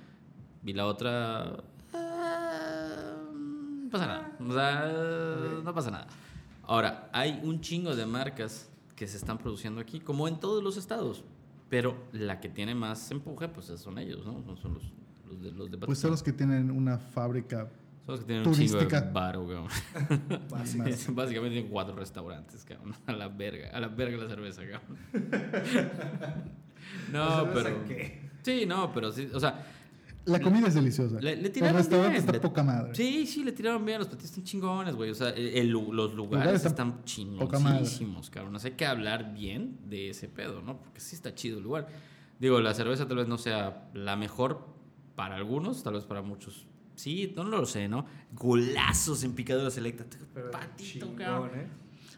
[0.64, 1.62] Y la otra...
[1.92, 4.34] no pasa nada.
[4.40, 6.06] O sea, no pasa nada.
[6.62, 10.78] Ahora, hay un chingo de marcas que se están produciendo aquí, como en todos los
[10.78, 11.22] estados.
[11.68, 14.56] Pero la que tiene más empuje, pues son ellos, ¿no?
[14.56, 14.90] Son los,
[15.28, 17.70] los de los de Pues son los que tienen una fábrica.
[18.10, 19.10] Son los que tienen un chingo de turística.
[20.50, 20.84] Básico.
[20.92, 22.94] Sí, Básicamente tienen cuatro restaurantes, cabrón.
[23.06, 23.70] A la verga.
[23.70, 24.98] A la verga la cerveza, cabrón.
[27.12, 27.84] No, ¿La cerveza pero.
[27.86, 28.20] qué?
[28.42, 29.28] Sí, no, pero sí.
[29.34, 29.64] O sea,
[30.24, 31.20] La comida es deliciosa.
[31.20, 32.20] le, le El tiraron restaurante bien.
[32.20, 32.94] está le- poca madre.
[32.94, 33.98] Sí, sí, le tiraron bien.
[33.98, 35.10] Los platillos están chingones, güey.
[35.10, 37.78] O sea, el- el lu- los lugares están están poca madre.
[37.78, 38.56] chingoncísimos, cabrón.
[38.56, 40.78] O sea, hay que hablar bien de ese pedo, ¿no?
[40.80, 41.88] Porque sí está chido el lugar.
[42.38, 44.66] Digo, la cerveza tal vez no sea la mejor
[45.14, 46.66] para algunos, tal vez para muchos.
[47.00, 48.04] Sí, no, lo sé, ¿no?
[48.32, 50.04] Golazos en picadura selecta.
[50.52, 51.50] Patito, chingón, cabrón.
[51.54, 51.66] ¿eh?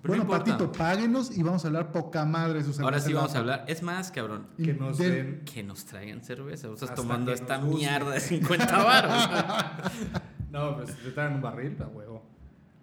[0.03, 0.27] No bueno.
[0.27, 3.65] Patito, páguenos y vamos a hablar poca madre de sus Ahora sí vamos a hablar.
[3.69, 4.49] Es más, cabrón.
[4.57, 5.43] Que nos den.
[5.45, 6.69] Que nos traigan cerveza.
[6.69, 7.77] O estás tomando esta guste.
[7.77, 9.29] mierda de 50 baros.
[10.51, 12.27] No, pues te traen un barril, a huevo.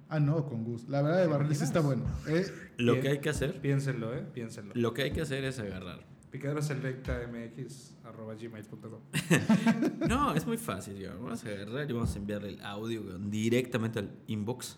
[0.10, 0.92] Ah, no, con gusto.
[0.92, 2.04] La verdad de ¿Te barril sí está bueno.
[2.28, 4.26] Eh, Lo que hay que hacer, Piénsenlo, ¿eh?
[4.34, 4.72] Piénsenlo.
[4.74, 6.00] lo que hay que hacer es agarrar.
[6.32, 9.02] Picadora selecta mx arroba gmail.com.
[10.08, 11.12] No, es muy fácil, yo.
[11.20, 14.78] Vamos a agarrar y vamos a enviarle el audio directamente al inbox.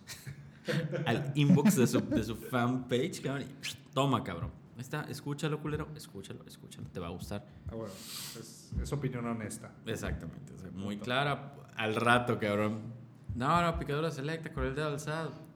[1.05, 3.43] al inbox de su, de su fanpage, cabrón.
[3.43, 4.51] y toma, cabrón.
[4.75, 5.89] Ahí está, escúchalo, culero.
[5.95, 6.87] Escúchalo, escúchalo.
[6.87, 7.45] Te va a gustar.
[7.67, 7.93] Ah, bueno.
[7.93, 9.73] Es, es opinión honesta.
[9.85, 10.53] Exactamente.
[10.53, 11.53] o sea, muy clara.
[11.75, 12.81] Al rato, cabrón.
[13.35, 15.50] No, no, picadura selecta con el dedo alzado.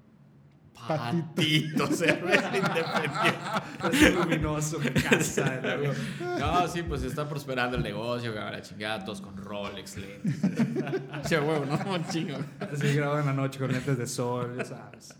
[0.76, 1.26] Patito.
[1.36, 4.08] Patito, cerveza independiente.
[4.08, 5.62] Es luminoso, mi casa.
[6.40, 8.62] No, sí, pues está prosperando el negocio, cabrón,
[9.06, 10.42] todos con Rolex, lentes.
[11.28, 11.78] Che, huevo, no,
[12.10, 12.38] chingo.
[12.60, 15.16] Así grabado en la noche con lentes de sol, ya sabes.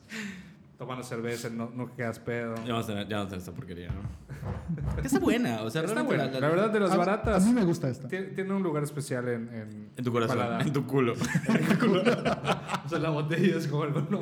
[0.78, 2.56] Tomando cerveza, no, no quedas pedo.
[2.66, 4.96] Ya vamos a tener, ya vamos a tener esta porquería, ¿no?
[5.02, 6.26] Que está buena, o sea, Está buena.
[6.28, 8.08] La verdad, de las a, baratas, a mí me gusta esta.
[8.10, 10.62] tiene, tiene un lugar especial en, en, En tu corazón, paladar.
[10.68, 11.14] en tu culo.
[12.86, 14.20] O sea, la botella es como algo no.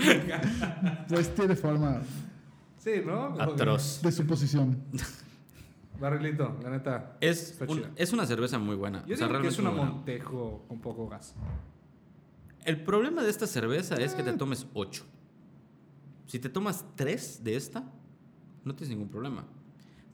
[1.10, 2.02] Pues tiene forma
[2.78, 3.36] Sí, ¿no?
[3.42, 4.02] Atroz.
[4.02, 4.78] de su posición.
[6.00, 7.18] Barrilito, la neta.
[7.22, 9.04] Es, un- es una cerveza muy buena.
[9.06, 9.92] Yo o sea, digo que es una buena.
[9.92, 11.34] Montejo con poco gas.
[12.66, 15.04] El problema de esta cerveza es que te tomes 8.
[16.26, 17.84] Si te tomas 3 de esta,
[18.64, 19.46] no tienes ningún problema.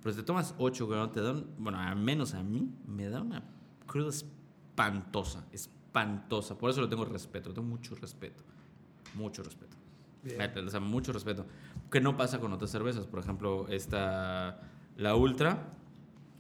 [0.02, 3.22] Pero si te tomas 8, güey, te dan, bueno, al menos a mí, me da
[3.22, 3.44] una
[3.86, 6.58] cruda espantosa, espantosa.
[6.58, 8.44] Por eso le tengo respeto, tengo mucho respeto.
[9.16, 9.76] Mucho respeto.
[10.24, 10.68] Bien.
[10.68, 11.46] O sea, mucho respeto.
[11.92, 13.08] Que no pasa con otras cervezas.
[13.08, 14.60] Por ejemplo, esta,
[14.98, 15.74] la Ultra,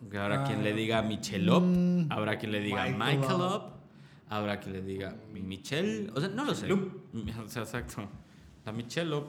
[0.09, 1.05] que habrá Ah, quien le diga ok.
[1.07, 2.11] Michelob, Mm.
[2.11, 2.85] habrá quien le diga.
[2.87, 3.63] Michelob,
[4.29, 6.67] habrá quien le diga mi Michel, o sea, no lo sé.
[7.45, 8.07] O sea, exacto.
[8.65, 9.25] La Michelob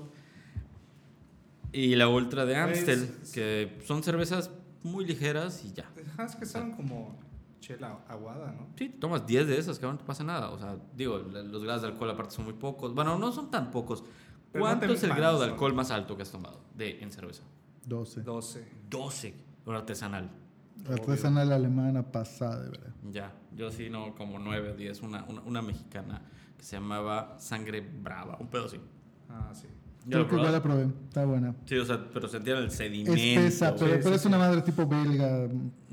[1.73, 4.51] y la Ultra de Pues, Amstel, que son cervezas
[4.83, 5.91] muy ligeras y ya.
[6.25, 7.19] Es que saben como
[7.61, 8.69] chela aguada, ¿no?
[8.77, 10.51] Sí, tomas 10 de esas, que no te pasa nada.
[10.51, 12.95] O sea, digo, los grados de alcohol aparte son muy pocos.
[12.95, 14.03] Bueno, no son tan pocos.
[14.53, 17.01] Pero no ¿Cuánto te es el grado de alcohol más alto que has tomado de,
[17.03, 17.45] en cerveza?
[17.87, 18.23] 12.
[18.23, 18.69] 12.
[18.89, 19.35] 12.
[19.67, 20.31] Una artesanal.
[20.89, 22.95] Artesanal alemana pasada, de verdad.
[23.11, 25.03] Ya, yo sí, no, como 9 o 10.
[25.03, 26.23] Una, una, una mexicana
[26.57, 28.39] que se llamaba Sangre Brava.
[28.41, 28.81] Un pedo así.
[29.29, 29.69] Ah, sí.
[30.07, 30.89] ¿Ya lo Creo que ya la probé.
[31.09, 31.55] Está buena.
[31.67, 33.13] Sí, o sea, pero sentían el sedimento.
[33.13, 35.49] Espesa, pero, pero es una madre tipo belga.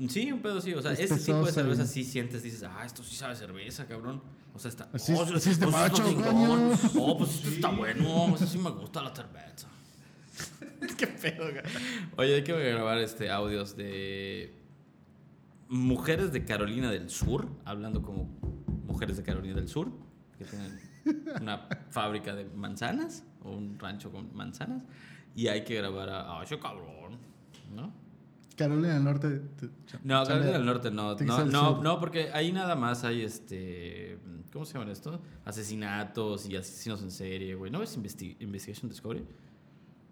[0.08, 0.72] Sí, un pedo sí.
[0.72, 3.86] O sea, Es ese tipo de cerveza sí sientes, dices, ah, esto sí sabe cerveza,
[3.86, 4.22] cabrón.
[4.54, 4.88] O sea, está.
[4.92, 6.02] Así oh, es- así es de oh, macho.
[6.96, 8.34] Oh, pues esto está bueno.
[8.34, 9.68] Eso sí me gusta la cerveza.
[10.96, 11.62] Qué pedo, güey.
[12.16, 14.54] Oye, hay que grabar este audios de
[15.68, 18.24] mujeres de Carolina del Sur, hablando como
[18.86, 19.92] mujeres de Carolina del Sur,
[20.38, 20.78] que tienen
[21.40, 24.82] una fábrica de manzanas o un rancho con manzanas,
[25.34, 27.18] y hay que grabar a, ah, ese cabrón,
[27.74, 27.92] ¿no?
[28.56, 29.28] Carolina del Norte.
[29.56, 29.68] te-
[30.02, 31.14] No, Carolina del Norte no.
[31.14, 34.18] No, no, no, porque ahí nada más hay este.
[34.52, 35.20] ¿Cómo se llaman esto?
[35.44, 37.70] Asesinatos y asesinos en serie, güey.
[37.70, 39.24] ¿No ves Investi- Investigation Discovery?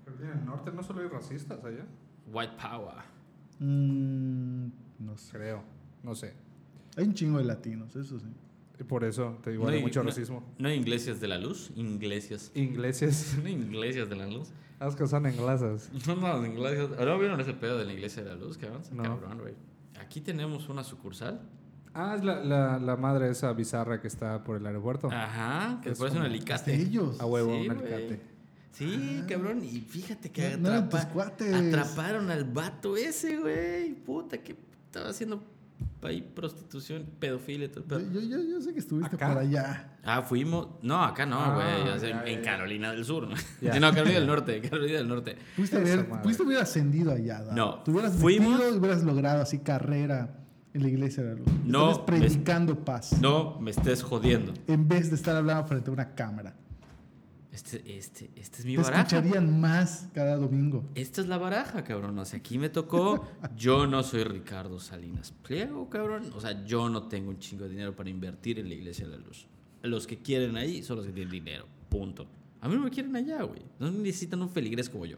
[0.05, 1.85] Pero en el norte no solo hay racistas allá.
[2.33, 2.95] White Power.
[3.59, 4.69] Mm,
[5.01, 5.33] no sé.
[5.37, 5.63] Creo.
[6.05, 6.35] No sé.
[6.97, 8.27] Hay un chingo de latinos, eso sí.
[8.79, 10.43] Y por eso te digo, No hay mucho no- racismo.
[10.59, 11.71] ¿No hay iglesias de la luz?
[11.77, 12.51] Iglesias.
[12.55, 13.37] Ingleses.
[13.43, 14.49] ¿No hay iglesias de la luz?
[14.79, 15.91] Las que son inglesas.
[16.07, 16.91] No, no, las iglesias.
[16.99, 18.83] ¿No vieron ese pedo de la iglesia de la luz, cabrón?
[18.93, 19.03] No.
[19.03, 19.55] Cabrón, güey.
[20.01, 21.41] Aquí tenemos una sucursal
[21.99, 25.09] Ah, es la, la, la madre esa bizarra que está por el aeropuerto.
[25.11, 26.75] Ajá, que Es parece un alicate.
[26.75, 27.19] ellos.
[27.19, 28.21] A huevo, Sí, un alicate.
[28.73, 31.55] Sí, cabrón, y fíjate que No eran atrapa- tus cuates.
[31.55, 33.95] atraparon al vato ese, güey.
[33.95, 35.43] Puta, que estaba haciendo
[36.03, 39.29] ahí prostitución, pedofilia y todo el Yo, yo, yo, sé que estuviste ¿Acá?
[39.29, 39.97] por allá.
[40.05, 40.69] Ah, fuimos.
[40.83, 42.01] No, acá no, Ah, güey.
[42.01, 42.43] ya, en.
[42.43, 43.27] Carolina del Sur.
[43.29, 43.35] ¿no?
[43.61, 43.81] Ya.
[43.81, 44.61] no, Carolina del Norte.
[44.61, 45.37] Carolina del Norte.
[45.57, 46.07] Pudiste haber,
[46.45, 47.43] haber ascendido allá.
[47.43, 47.55] ¿da?
[47.55, 50.37] No, Te hubieras fuimos- metido y hubieras logrado así carrera
[50.75, 51.49] en la iglesia de la luz.
[51.65, 53.19] No, Estarías predicando paz.
[53.21, 54.53] No me estés jodiendo.
[54.67, 56.55] En vez de estar hablando frente a una cámara.
[57.57, 59.01] Este, este, este es mi Te baraja.
[59.03, 60.85] escucharían más cada domingo.
[60.95, 62.19] Esta es la baraja, cabrón.
[62.19, 63.27] O sea, aquí me tocó.
[63.57, 66.31] Yo no soy Ricardo Salinas Pliego, cabrón.
[66.37, 69.13] O sea, yo no tengo un chingo de dinero para invertir en la Iglesia de
[69.17, 69.47] la Luz.
[69.83, 71.67] Los que quieren ahí son los que tienen dinero.
[71.89, 72.27] Punto.
[72.61, 73.63] A mí no me quieren allá, güey.
[73.79, 75.17] No necesitan un feligrés como yo.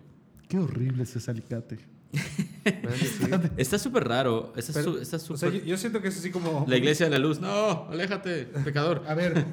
[0.49, 1.79] Qué horrible es ese alicate.
[3.57, 4.53] Está súper raro.
[4.57, 5.61] Está Pero, su- está o sea, súper.
[5.61, 6.65] yo, yo siento que es así como...
[6.69, 7.41] La Iglesia de la Luz.
[7.41, 9.03] No, aléjate, pecador.
[9.09, 9.45] A ver,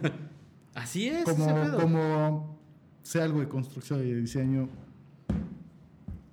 [0.76, 1.24] Así es.
[1.24, 2.60] como
[3.06, 4.68] sea algo de construcción y de diseño,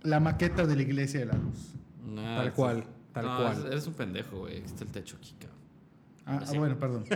[0.02, 1.74] la maqueta de la iglesia de la luz.
[2.06, 3.66] No, Tal cual, tal no, cual.
[3.66, 4.58] Eres, un pendejo, güey.
[4.58, 5.58] Está el techo aquí, cabrón.
[6.24, 6.54] Ah, Sí.
[6.56, 7.04] ah, bueno, perdón.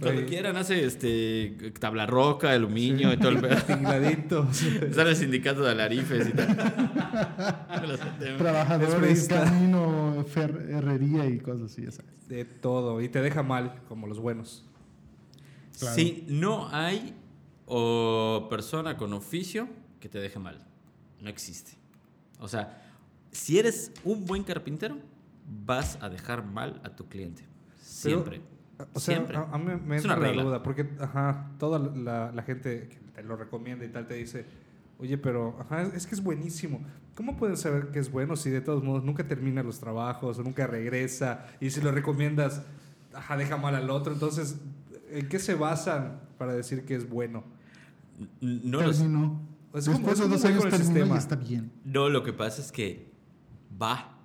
[0.00, 0.26] Cuando Oye.
[0.28, 4.48] quieran hace este tabla roca, aluminio y todo el pedo.
[4.92, 6.56] Sale el sindicato de alarifes y tal.
[8.38, 12.10] Trabajadores, camino, fer- herrería y cosas así, ya sabes.
[12.28, 13.00] De todo.
[13.00, 14.64] Y te deja mal, como los buenos.
[15.82, 15.96] Claro.
[15.96, 17.14] Sí, no hay
[17.66, 19.68] o persona con oficio
[20.00, 20.64] que te deje mal.
[21.20, 21.72] No existe.
[22.38, 22.82] O sea,
[23.30, 24.96] si eres un buen carpintero,
[25.66, 27.44] vas a dejar mal a tu cliente.
[27.80, 28.40] Siempre.
[28.94, 29.36] O sea, Siempre.
[29.36, 32.88] a, a mí me Es entra una la duda, porque ajá, toda la, la gente
[32.88, 34.44] que te lo recomienda y tal te dice,
[34.98, 36.80] oye, pero ajá, es, es que es buenísimo.
[37.14, 40.42] ¿Cómo pueden saber que es bueno si de todos modos nunca termina los trabajos o
[40.42, 41.46] nunca regresa?
[41.60, 42.62] Y si lo recomiendas,
[43.14, 44.12] ajá, deja mal al otro.
[44.14, 44.56] Entonces,
[45.12, 47.44] ¿en qué se basan para decir que es bueno?
[48.40, 49.00] No, lo sé.
[49.02, 49.40] Terminó.
[49.74, 51.18] Es como- Después es de como dos años con el sistema.
[51.18, 51.72] está bien.
[51.84, 53.10] No, lo que pasa es que
[53.80, 54.18] va.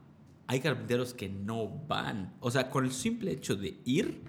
[0.47, 2.33] Hay carpinteros que no van.
[2.39, 4.21] O sea, con el simple hecho de ir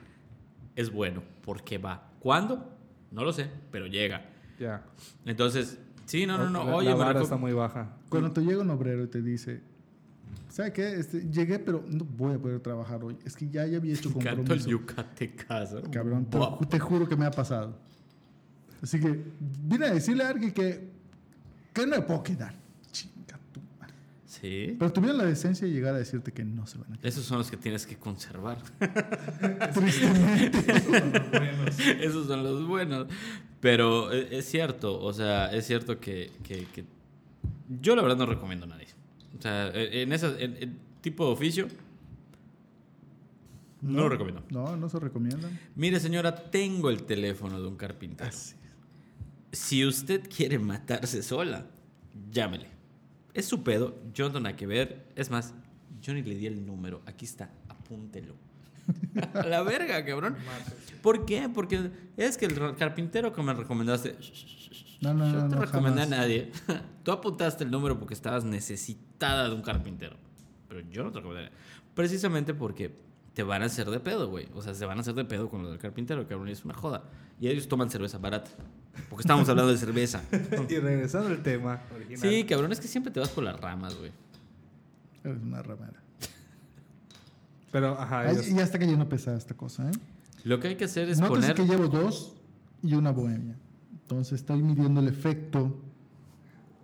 [0.76, 2.10] es bueno, porque va.
[2.20, 2.76] ¿Cuándo?
[3.10, 4.28] No lo sé, pero llega.
[4.58, 4.84] Ya.
[5.24, 6.64] Entonces, sí, no, no, no.
[6.64, 7.96] La, Oye, la vara está muy baja.
[8.08, 9.62] Cuando te llega un obrero y te dice,
[10.48, 10.94] ¿sabe qué?
[10.98, 13.16] Este, llegué, pero no voy a poder trabajar hoy.
[13.24, 14.68] Es que ya, ya había hecho Canto el compromiso.
[15.90, 16.26] Cabrón,
[16.68, 17.78] te, juro que me ha pasado.
[18.82, 19.24] Así que
[19.64, 20.88] vine a decirle a alguien que,
[21.72, 22.54] que no me puedo quedar.
[22.92, 23.94] Chinga tu madre.
[24.24, 24.76] Sí.
[24.78, 27.06] Pero tuvieron la decencia de llegar a decirte que no se van a quedar.
[27.06, 28.58] Esos son los que tienes que conservar.
[29.74, 30.58] Tristemente.
[32.04, 33.06] Esos son los buenos.
[33.60, 36.84] Pero eh, es cierto, o sea, es cierto que, que- que
[37.80, 38.86] yo la verdad no recomiendo a nadie.
[39.36, 41.68] O sea, eh, en ese tipo de oficio,
[43.80, 44.42] no, lo recomiendo.
[44.50, 45.58] No, no se recomiendan.
[45.76, 48.28] Mire, señora, tengo el teléfono de un carpintero.
[48.28, 48.56] Así.
[49.52, 51.66] Si usted quiere matarse sola,
[52.30, 52.66] llámele.
[53.34, 55.06] Es su pedo, yo no tengo nada que ver.
[55.14, 55.54] Es más,
[56.02, 57.02] yo ni le di el número.
[57.06, 58.34] Aquí está, apúntelo.
[59.34, 60.36] A la verga, cabrón.
[61.02, 61.48] ¿Por qué?
[61.52, 64.16] Porque es que el carpintero que me recomendaste.
[65.00, 66.18] No, no, yo no, te no, recomendé jamás.
[66.18, 66.50] a nadie.
[67.04, 70.16] Tú apuntaste el número porque estabas necesitada de un carpintero.
[70.68, 71.50] Pero yo no te recomendé.
[71.94, 72.94] Precisamente porque
[73.34, 74.48] te van a hacer de pedo, güey.
[74.54, 76.48] O sea, se van a hacer de pedo con lo del carpintero, cabrón.
[76.48, 77.04] y Es una joda.
[77.40, 78.50] Y ellos toman cerveza barata.
[79.08, 80.22] Porque estábamos hablando de cerveza.
[80.68, 82.20] y regresando al tema original.
[82.20, 84.10] Sí, cabrón, es que siempre te vas por las ramas, güey.
[85.22, 86.02] Eres una ramera.
[87.72, 89.92] Pero, ajá, Ay, ellos- ya está cayendo pesada esta cosa, ¿eh?
[90.44, 91.54] Lo que hay que hacer es Nótese poner.
[91.56, 92.34] que llevo dos
[92.82, 93.56] y una bohemia.
[94.02, 95.76] Entonces estoy midiendo el efecto.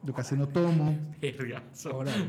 [0.03, 0.99] Yo casi no tomo.
[1.93, 2.29] Órale.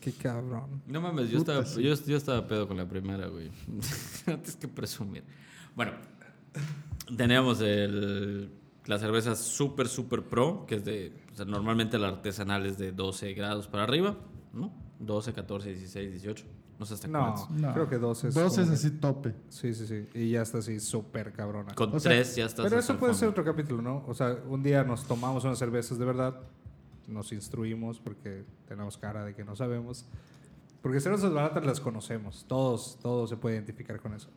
[0.00, 0.82] Qué cabrón.
[0.88, 1.82] No mames, yo Puta, estaba, sí.
[1.82, 3.50] yo, yo estaba pedo con la primera, güey.
[4.26, 5.22] Antes que presumir.
[5.76, 5.92] Bueno,
[7.16, 8.50] teníamos el,
[8.86, 11.12] la cerveza Super Super Pro, que es de.
[11.32, 14.16] o sea, normalmente la artesanal es de 12 grados para arriba,
[14.52, 14.72] ¿no?
[14.98, 16.44] 12, 14, 16, 18.
[16.78, 17.50] No sé hasta No, cuántos.
[17.50, 17.72] No.
[17.72, 18.34] creo que dos es.
[18.34, 19.34] Dos es así tope.
[19.48, 20.08] Sí, sí, sí.
[20.14, 21.74] Y ya está así súper cabrona.
[21.74, 22.64] Con O sea, tres ya estás.
[22.64, 24.04] Pero eso puede ser otro capítulo, ¿no?
[24.06, 26.40] O sea, un día nos tomamos unas cervezas de verdad,
[27.06, 30.06] nos instruimos porque tenemos cara de que no sabemos.
[30.82, 34.28] Porque cervezas baratas las conocemos, todos, todos se puede identificar con eso.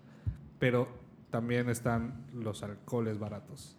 [0.59, 0.87] Pero
[1.29, 3.75] también están los alcoholes baratos.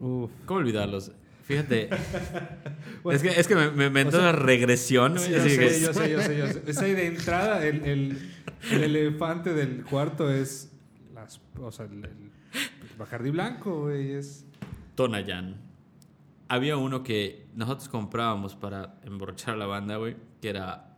[0.00, 0.30] Uf.
[0.46, 1.12] ¿Cómo olvidarlos?
[1.50, 1.88] Fíjate.
[3.12, 5.18] es, que, es que me, me, me entró una regresión.
[5.18, 8.30] Sí, yo sé, que- yo sé, yo sé, yo de entrada, el, el-
[8.70, 10.70] el elefante del cuarto es
[11.12, 12.30] las, o sea, el, el
[12.98, 14.46] Bacardi blanco, güey, es...
[14.94, 15.56] Tonayan.
[16.46, 20.96] Había uno que nosotros comprábamos para emborrachar a la banda, güey, que era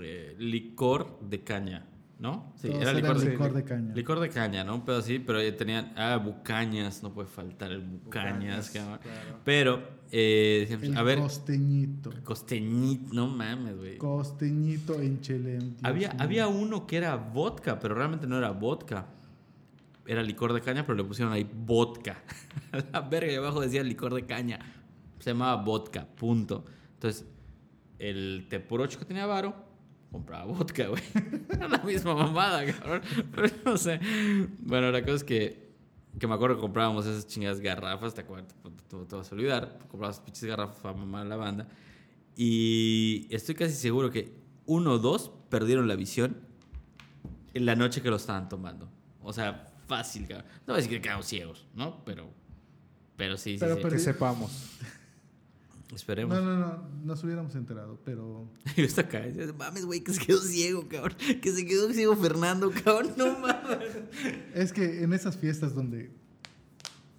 [0.00, 1.84] eh, licor de caña,
[2.18, 2.52] ¿no?
[2.56, 3.94] Sí, Todos era licor de, licor de caña.
[3.94, 4.74] licor de caña, ¿no?
[4.76, 8.34] Un pedo así, pero tenían, ah, bucañas, no puede faltar el bucañas.
[8.34, 8.98] Bucañas, cabrón.
[9.02, 9.38] claro.
[9.44, 12.10] Pero, eh, El a ver, costeñito.
[12.24, 13.98] costeñito, no mames, güey.
[13.98, 15.20] Costeñito en.
[15.20, 16.16] Dios Había, mío.
[16.20, 19.06] había uno que era vodka, pero realmente no era vodka.
[20.06, 22.22] Era licor de caña, pero le pusieron ahí vodka.
[22.92, 24.60] La verga, y abajo decía licor de caña.
[25.18, 26.64] Se llamaba vodka, punto.
[26.94, 27.26] Entonces,
[27.98, 29.65] el teporocho que tenía varo,
[30.16, 31.02] compraba vodka, güey.
[31.50, 33.02] Era la misma mamada, cabrón.
[33.34, 34.00] Pero no sé.
[34.60, 35.70] Bueno, la cosa es que,
[36.18, 38.54] que me acuerdo que comprábamos esas chingadas garrafas, ¿te acuerdas?
[38.62, 39.78] Tú, tú- tú vas a olvidar.
[39.90, 41.68] Comprabas pinches garrafas para mamar a la banda.
[42.34, 44.32] Y estoy casi seguro que
[44.66, 46.36] uno o dos perdieron la visión
[47.54, 48.88] en la noche que lo estaban tomando.
[49.22, 50.46] O sea, fácil, cabrón.
[50.66, 52.04] No voy a decir que quedaron ciegos, ¿no?
[52.04, 52.28] Pero,
[53.16, 53.82] pero sí, sí, Pero sí.
[53.88, 54.70] Que sepamos.
[55.96, 56.36] Esperemos.
[56.36, 60.24] No, no, no, nos hubiéramos enterado, pero Y yo acá, decía, mames, güey, que se
[60.24, 61.16] quedó ciego, cabrón.
[61.42, 63.14] Que se quedó ciego Fernando, cabrón.
[63.16, 63.80] No mames.
[64.54, 66.10] es que en esas fiestas donde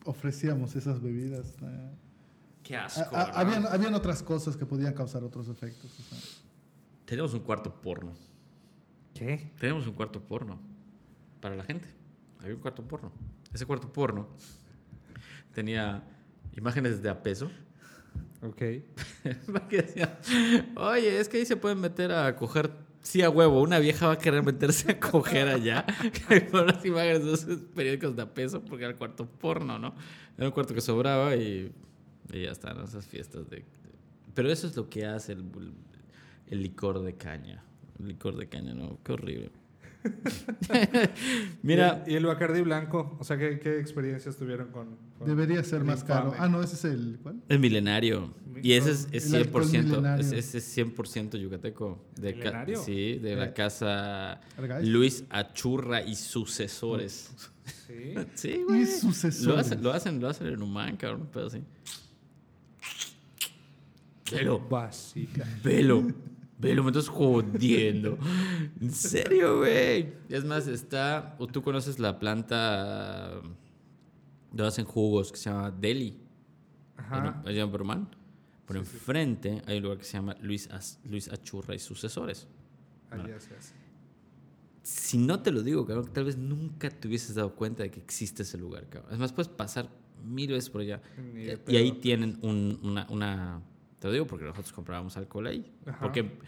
[0.05, 1.89] ofrecíamos esas bebidas, eh,
[2.63, 3.15] Qué a- asco.
[3.15, 3.33] a- ¿no?
[3.33, 5.91] habían, habían otras cosas que podían causar otros efectos.
[5.99, 6.19] o sea.
[7.05, 8.13] Tenemos un cuarto porno.
[9.13, 9.51] ¿Qué?
[9.59, 10.59] Tenemos un cuarto porno.
[11.41, 11.87] Para la gente.
[12.39, 13.11] Había un cuarto porno.
[13.51, 14.27] Ese cuarto porno
[15.53, 16.03] tenía
[16.55, 17.49] imágenes de a peso.
[18.47, 18.61] Ok.
[20.75, 22.71] Oye, es que ahí se pueden meter a coger.
[23.01, 23.61] Sí, a huevo.
[23.61, 25.85] Una vieja va a querer meterse a coger allá.
[26.51, 29.95] Con las imágenes de esos periódicos de a peso, porque era el cuarto porno, ¿no?
[30.37, 31.71] Era un cuarto que sobraba y,
[32.31, 33.45] y ya están esas fiestas.
[34.33, 35.45] Pero eso es lo que hace el,
[36.47, 37.63] el licor de caña.
[37.99, 38.99] El licor de caña, ¿no?
[39.03, 39.51] Qué horrible.
[41.63, 43.17] Mira, ¿Y el, y el Bacardi blanco?
[43.19, 44.97] O sea, ¿qué, qué experiencias tuvieron con...?
[45.17, 46.27] con Debería ser más caro.
[46.29, 46.45] infame?
[46.45, 47.19] Ah, no, ese es el.
[47.21, 47.41] ¿Cuál?
[47.49, 48.33] el milenario.
[48.63, 49.83] Y ese es, es El alcohol 100%.
[49.83, 50.25] milenario.
[50.25, 52.03] Es, ese es 100% yucateco.
[52.15, 52.81] De ¿Milenario?
[52.83, 54.87] sí, de Eh, la casa Argaiz.
[54.87, 57.31] Luis Achurra y sucesores.
[57.85, 58.13] Sí.
[58.35, 58.83] Sí, güey.
[58.83, 59.43] Y sucesores.
[59.45, 61.61] Lo hacen, lo hacen, lo hacen en Humán, cabrón, pero sí.
[64.31, 65.45] Velo, Básica.
[65.63, 66.07] velo,
[66.59, 68.17] velo, me estás jodiendo.
[68.81, 70.13] En serio, güey.
[70.29, 71.35] Es más, está.
[71.39, 73.41] o Tú conoces la planta
[74.51, 76.17] donde hacen jugos que se llama Deli.
[76.97, 77.41] Ajá.
[77.45, 78.09] allá en Bromán.
[78.65, 82.47] Por enfrente hay un lugar que se llama Luis, As- Luis Achurra y sucesores.
[83.11, 83.73] Allá se hace.
[84.83, 87.99] Si no te lo digo, cabrón, tal vez nunca te hubieses dado cuenta de que
[87.99, 89.13] existe ese lugar, cabrón.
[89.13, 89.89] Es más, puedes pasar
[90.23, 91.01] mil veces por allá.
[91.33, 93.61] De Y ahí tienen un- una, una...
[93.99, 95.71] Te lo digo porque nosotros comprábamos alcohol ahí.
[95.85, 95.99] Ajá.
[95.99, 96.39] Porque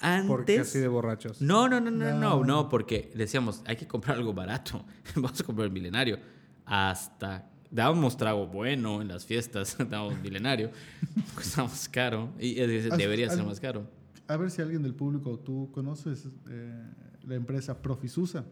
[0.00, 0.28] antes...
[0.28, 1.40] Porque así de borrachos.
[1.42, 2.44] No, no, no, no, no, No.
[2.44, 4.84] no, porque decíamos, hay que comprar algo barato.
[5.14, 6.18] Vamos a comprar el milenario.
[6.64, 10.70] Hasta dábamos trago bueno en las fiestas, dábamos milenario,
[11.34, 12.32] porque estábamos caro.
[12.38, 13.88] Y debería ser más caro.
[14.26, 16.84] A ver si alguien del público, tú conoces eh,
[17.24, 18.44] la empresa Profisusa.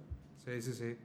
[0.45, 0.97] Sí, sí, sí.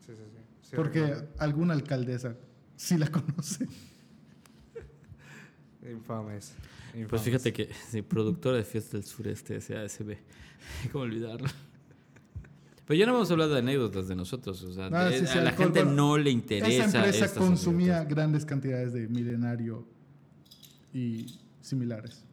[0.00, 0.38] Sí, sí, sí.
[0.62, 2.36] Sí, porque alguna alcaldesa
[2.76, 3.66] sí la conoce.
[5.90, 6.54] Infames.
[6.92, 7.22] Pues infames.
[7.22, 10.16] fíjate que, sí, productora de Fiestas del Sureste, SASB.
[10.92, 11.48] ¿Cómo olvidarlo?
[12.86, 14.62] Pero ya no vamos a hablar de anécdotas de nosotros.
[14.62, 16.68] O sea, de- sí, sí, a la gente bueno, no le interesa.
[16.86, 18.16] Esa empresa estas consumía anécdotas.
[18.16, 19.86] grandes cantidades de milenario
[20.94, 22.24] y similares.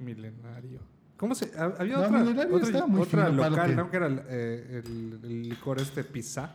[0.00, 0.80] Milenario.
[1.16, 1.52] ¿Cómo se...?
[1.56, 3.90] ha- Había No, otra, Milenario otra, estaba muy otra fino para lo local, que- ¿no?
[3.90, 6.52] Que era el, eh, el- el licor este Pizza.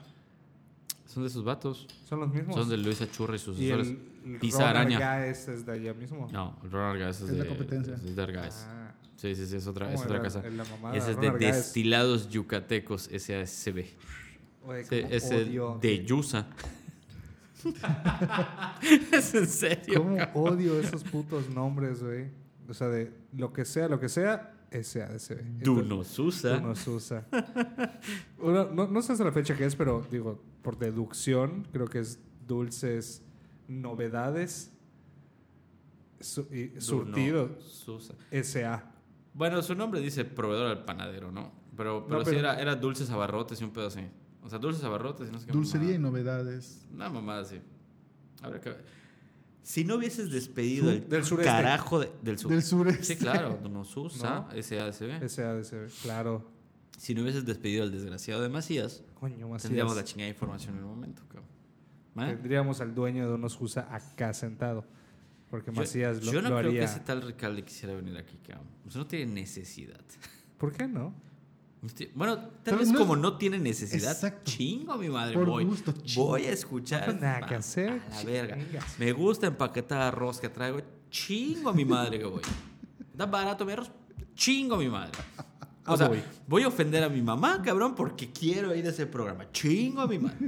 [1.05, 1.87] Son de esos vatos.
[2.07, 2.53] Son los mismos.
[2.55, 3.93] Son de Luis Achurra y y sucesores.
[4.23, 4.97] Ron Araña.
[4.97, 6.27] Argáez es de allá mismo.
[6.31, 7.93] No, el Ron Argáez es, Es la de, competencia.
[7.95, 8.65] Es de Argáez.
[8.67, 10.41] Ah, Sí, sí, sí, es otra, es ¿cómo otra casa.
[10.49, 10.95] la?
[10.95, 11.31] Ese es de.
[11.31, 13.85] Destilados Yucatecos SASB.
[14.65, 15.77] Oye, Sí, cómo es odio.
[15.81, 16.47] de Yusa.
[19.11, 20.01] es en serio.
[20.03, 22.27] ¿Cómo odio esos putos nombres, güey?
[22.69, 25.63] O sea, de lo que sea, lo que sea, SADCB.
[25.63, 26.57] Dunosusa.
[26.57, 27.25] Dunosusa.
[28.39, 31.99] Uno, no, no sé hasta la fecha que es, pero digo, por deducción, creo que
[31.99, 33.23] es Dulces
[33.69, 34.71] Novedades
[36.19, 38.13] su- y Surtido Dunosusa.
[38.31, 38.91] SA.
[39.33, 41.51] Bueno, su nombre dice proveedor al panadero, ¿no?
[41.77, 44.01] Pero, pero, No, sí era, era dulces abarrotes y un pedo así.
[44.41, 45.53] O sea, dulces abarrotes y no sé qué.
[45.53, 46.85] Dulcería y novedades.
[46.93, 47.61] Una mamada así.
[48.41, 48.85] Habrá que ver.
[49.61, 51.49] Si no hubieses despedido el del sureste.
[51.51, 52.51] carajo de- del sur.
[52.51, 53.03] Del sureste.
[53.03, 55.21] Sí, claro, Dunosusa, SASB.
[55.29, 56.49] SADCB, claro.
[56.97, 59.63] Si no hubieses despedido al desgraciado de Macías, Coño, Macías.
[59.63, 61.45] tendríamos la chingada información en el momento, cabrón.
[62.23, 62.33] ¿Eh?
[62.33, 64.85] Tendríamos al dueño de Dunosusa acá sentado.
[65.49, 66.79] Porque Macías yo, lo, yo no lo creo haría.
[66.81, 68.67] que ese tal Ricalde quisiera venir aquí, cabrón.
[68.87, 69.99] O sea, no tiene necesidad.
[70.57, 71.13] ¿Por qué no?
[72.13, 74.51] Bueno, tal Pero vez no- como no tiene necesidad, Exacto.
[74.51, 75.63] chingo a mi madre, Por voy.
[75.63, 76.27] gusto, chingo.
[76.27, 77.07] voy a escuchar.
[77.07, 78.57] No tengo nada que hacer, A la verga.
[78.57, 78.99] chingas.
[78.99, 82.41] Me gusta empaquetar arroz que traigo, chingo a mi madre que voy.
[83.13, 83.91] Da barato mi arroz,
[84.35, 85.17] Chingo a mi madre.
[85.85, 86.21] O Ah, sea, voy.
[86.45, 89.45] voy a ofender a mi mamá, cabrón, porque quiero ir a ese programa.
[89.51, 90.37] Chingo a mi madre.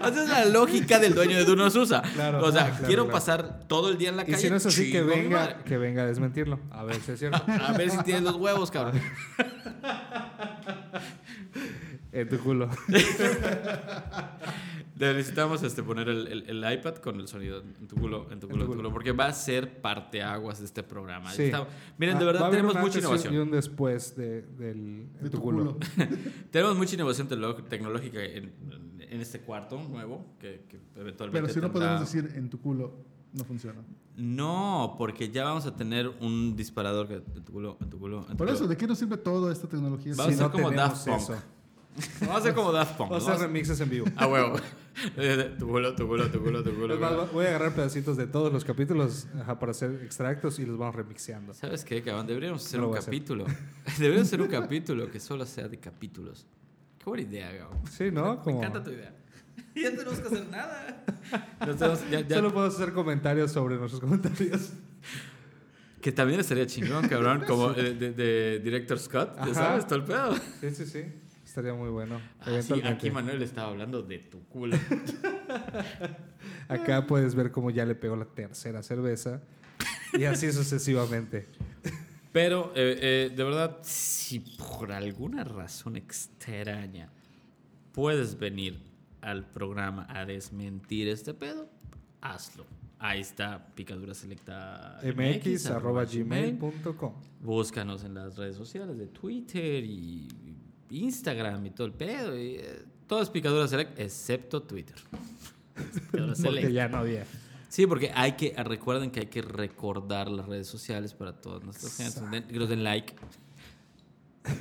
[0.00, 2.02] Esa es la lógica del dueño de Duno Susa.
[2.14, 3.12] Claro, o sea, claro, quiero claro.
[3.16, 4.38] pasar todo el día en la Y calle.
[4.38, 6.58] si no es así, que venga, que venga a desmentirlo.
[6.72, 7.42] A ver si es cierto.
[7.46, 9.00] A ver si tienes los huevos, cabrón.
[12.12, 12.68] en tu culo.
[14.98, 18.48] Necesitamos este, poner el, el- el iPad con el sonido en tu culo, en tu
[18.48, 21.32] culo, en tu culo, porque va a ser parteaguas de este programa.
[21.32, 21.44] Sí.
[21.44, 21.66] Está-
[21.98, 23.34] miren, de Ah, verdad tenemos mucha innovación.
[23.34, 25.78] Y un después de, del, De en tu tu culo.
[25.78, 25.78] culo.
[26.50, 28.52] Tenemos mucha innovación tecno- tecnológica en,
[29.00, 32.94] en este cuarto nuevo que, que eventualmente Pero si no podemos decir en tu culo,
[33.32, 33.80] no funciona.
[34.16, 38.18] No, porque ya vamos a tener un disparador que en tu culo, en tu culo,
[38.20, 38.52] en tu Por culo.
[38.52, 40.12] eso, ¿de qué nos sirve toda esta tecnología?
[40.16, 41.18] Vamos si a no ser como tenemos Daft Punk.
[41.18, 41.42] eso.
[42.20, 43.10] Vamos a hacer como Daft Punk.
[43.10, 44.06] Vamos a hacer remixes en vivo.
[44.16, 44.56] A huevo.
[45.16, 46.98] Eh, tu culo, tu culo, tu culo, tu culo.
[46.98, 50.78] Más, voy a agarrar pedacitos de todos los capítulos ajá, para hacer extractos y los
[50.78, 51.52] vamos remixeando.
[51.52, 52.26] ¿Sabes qué, cabrón?
[52.26, 53.06] Deberíamos hacer No un hacer.
[53.06, 53.44] capítulo.
[53.98, 56.46] Deberíamos hacer un capítulo que solo sea de capítulos.
[56.98, 57.80] Qué buena idea, cabrón.
[57.90, 58.36] Sí, ¿no?
[58.36, 59.14] Me Como- encanta tu idea.
[59.74, 61.04] Ya no tenemos que hacer nada.
[61.60, 64.70] Tenemos- ya- ya- Solo puedo hacer comentarios sobre nuestros comentarios.
[66.00, 70.04] Que también estaría chingón, cabrón, como eh, de, de Director Scott, ya sabes, todo el
[70.04, 70.34] pedo.
[70.60, 71.04] Sí, sí, sí.
[71.52, 72.18] Estaría muy bueno.
[72.40, 74.74] Ah, sí, aquí Manuel estaba hablando de tu culo.
[76.68, 79.42] Acá puedes ver cómo ya le pegó la tercera cerveza.
[80.14, 81.48] Y así sucesivamente.
[82.32, 87.10] Pero, eh, eh, de verdad, si por alguna razón extraña
[87.92, 88.80] puedes venir
[89.20, 91.68] al programa a desmentir este pedo,
[92.22, 92.64] hazlo.
[92.98, 96.06] Ahí está, picadura selecta mx arroba.
[97.42, 100.28] Búscanos en las redes sociales de Twitter y
[100.92, 102.38] Instagram y todo el pedo.
[102.38, 104.96] y, eh, todo es picadura select, excepto Twitter.
[106.10, 106.60] Picadura select.
[106.62, 107.26] Porque ya no había.
[107.68, 111.92] Sí, porque hay que, recuerden que hay que recordar las redes sociales para todos nuestros
[111.94, 112.20] fans.
[112.30, 113.14] Den- Que nos den like.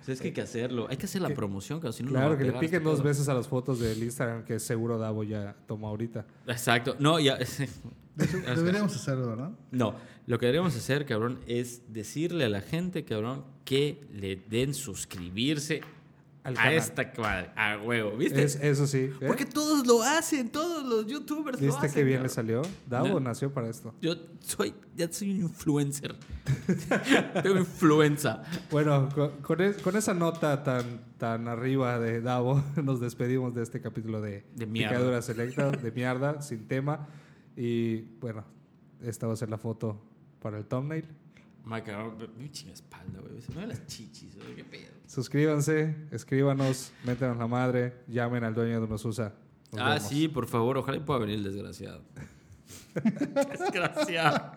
[0.00, 0.86] O sea, es que hay que hacerlo.
[0.88, 3.34] Hay que hacer la promoción, claro, si no, Claro, que le piquen dos veces a
[3.34, 6.24] las fotos del Instagram que seguro Davo ya tomó ahorita.
[6.46, 6.94] Exacto.
[7.00, 7.38] No, ya.
[8.16, 9.50] De hecho, deberíamos hacerlo, ¿verdad?
[9.70, 9.94] No,
[10.26, 15.82] lo que deberíamos hacer, cabrón, es decirle a la gente, cabrón, que le den suscribirse
[16.44, 16.72] Al a canal.
[16.74, 17.52] esta cuadra.
[17.56, 18.42] A huevo, ¿viste?
[18.42, 19.10] Es, eso sí.
[19.20, 19.26] ¿eh?
[19.26, 21.92] Porque todos lo hacen, todos los youtubers lo ¿Viste hacen.
[21.94, 22.34] qué bien le cabrón.
[22.34, 22.62] salió?
[22.88, 23.20] Davo ¿No?
[23.20, 23.94] nació para esto.
[24.00, 26.14] Yo soy, ya soy un influencer.
[27.42, 28.42] Tengo influenza.
[28.70, 30.84] Bueno, con, con es- con esa nota tan,
[31.18, 34.90] tan arriba de Davo, nos despedimos de este capítulo de, De mierda.
[34.96, 37.06] Picadura Selecta, de mierda, sin tema.
[37.56, 38.44] Y bueno,
[39.02, 40.00] esta va a ser la foto
[40.40, 41.06] para el thumbnail.
[41.64, 43.40] Ma, cabrón, me chinga espalda, güey.
[43.40, 44.54] Se me ven las chichis, güey.
[44.54, 44.92] ¿Qué pedo?
[45.06, 49.34] Suscríbanse, escríbanos, métenos la madre, llamen al dueño de Unosusa.
[49.72, 50.08] Nos ah, vemos.
[50.08, 50.78] sí, por favor.
[50.78, 52.02] Ojalá y pueda venir el desgraciado.
[53.02, 54.52] desgraciado.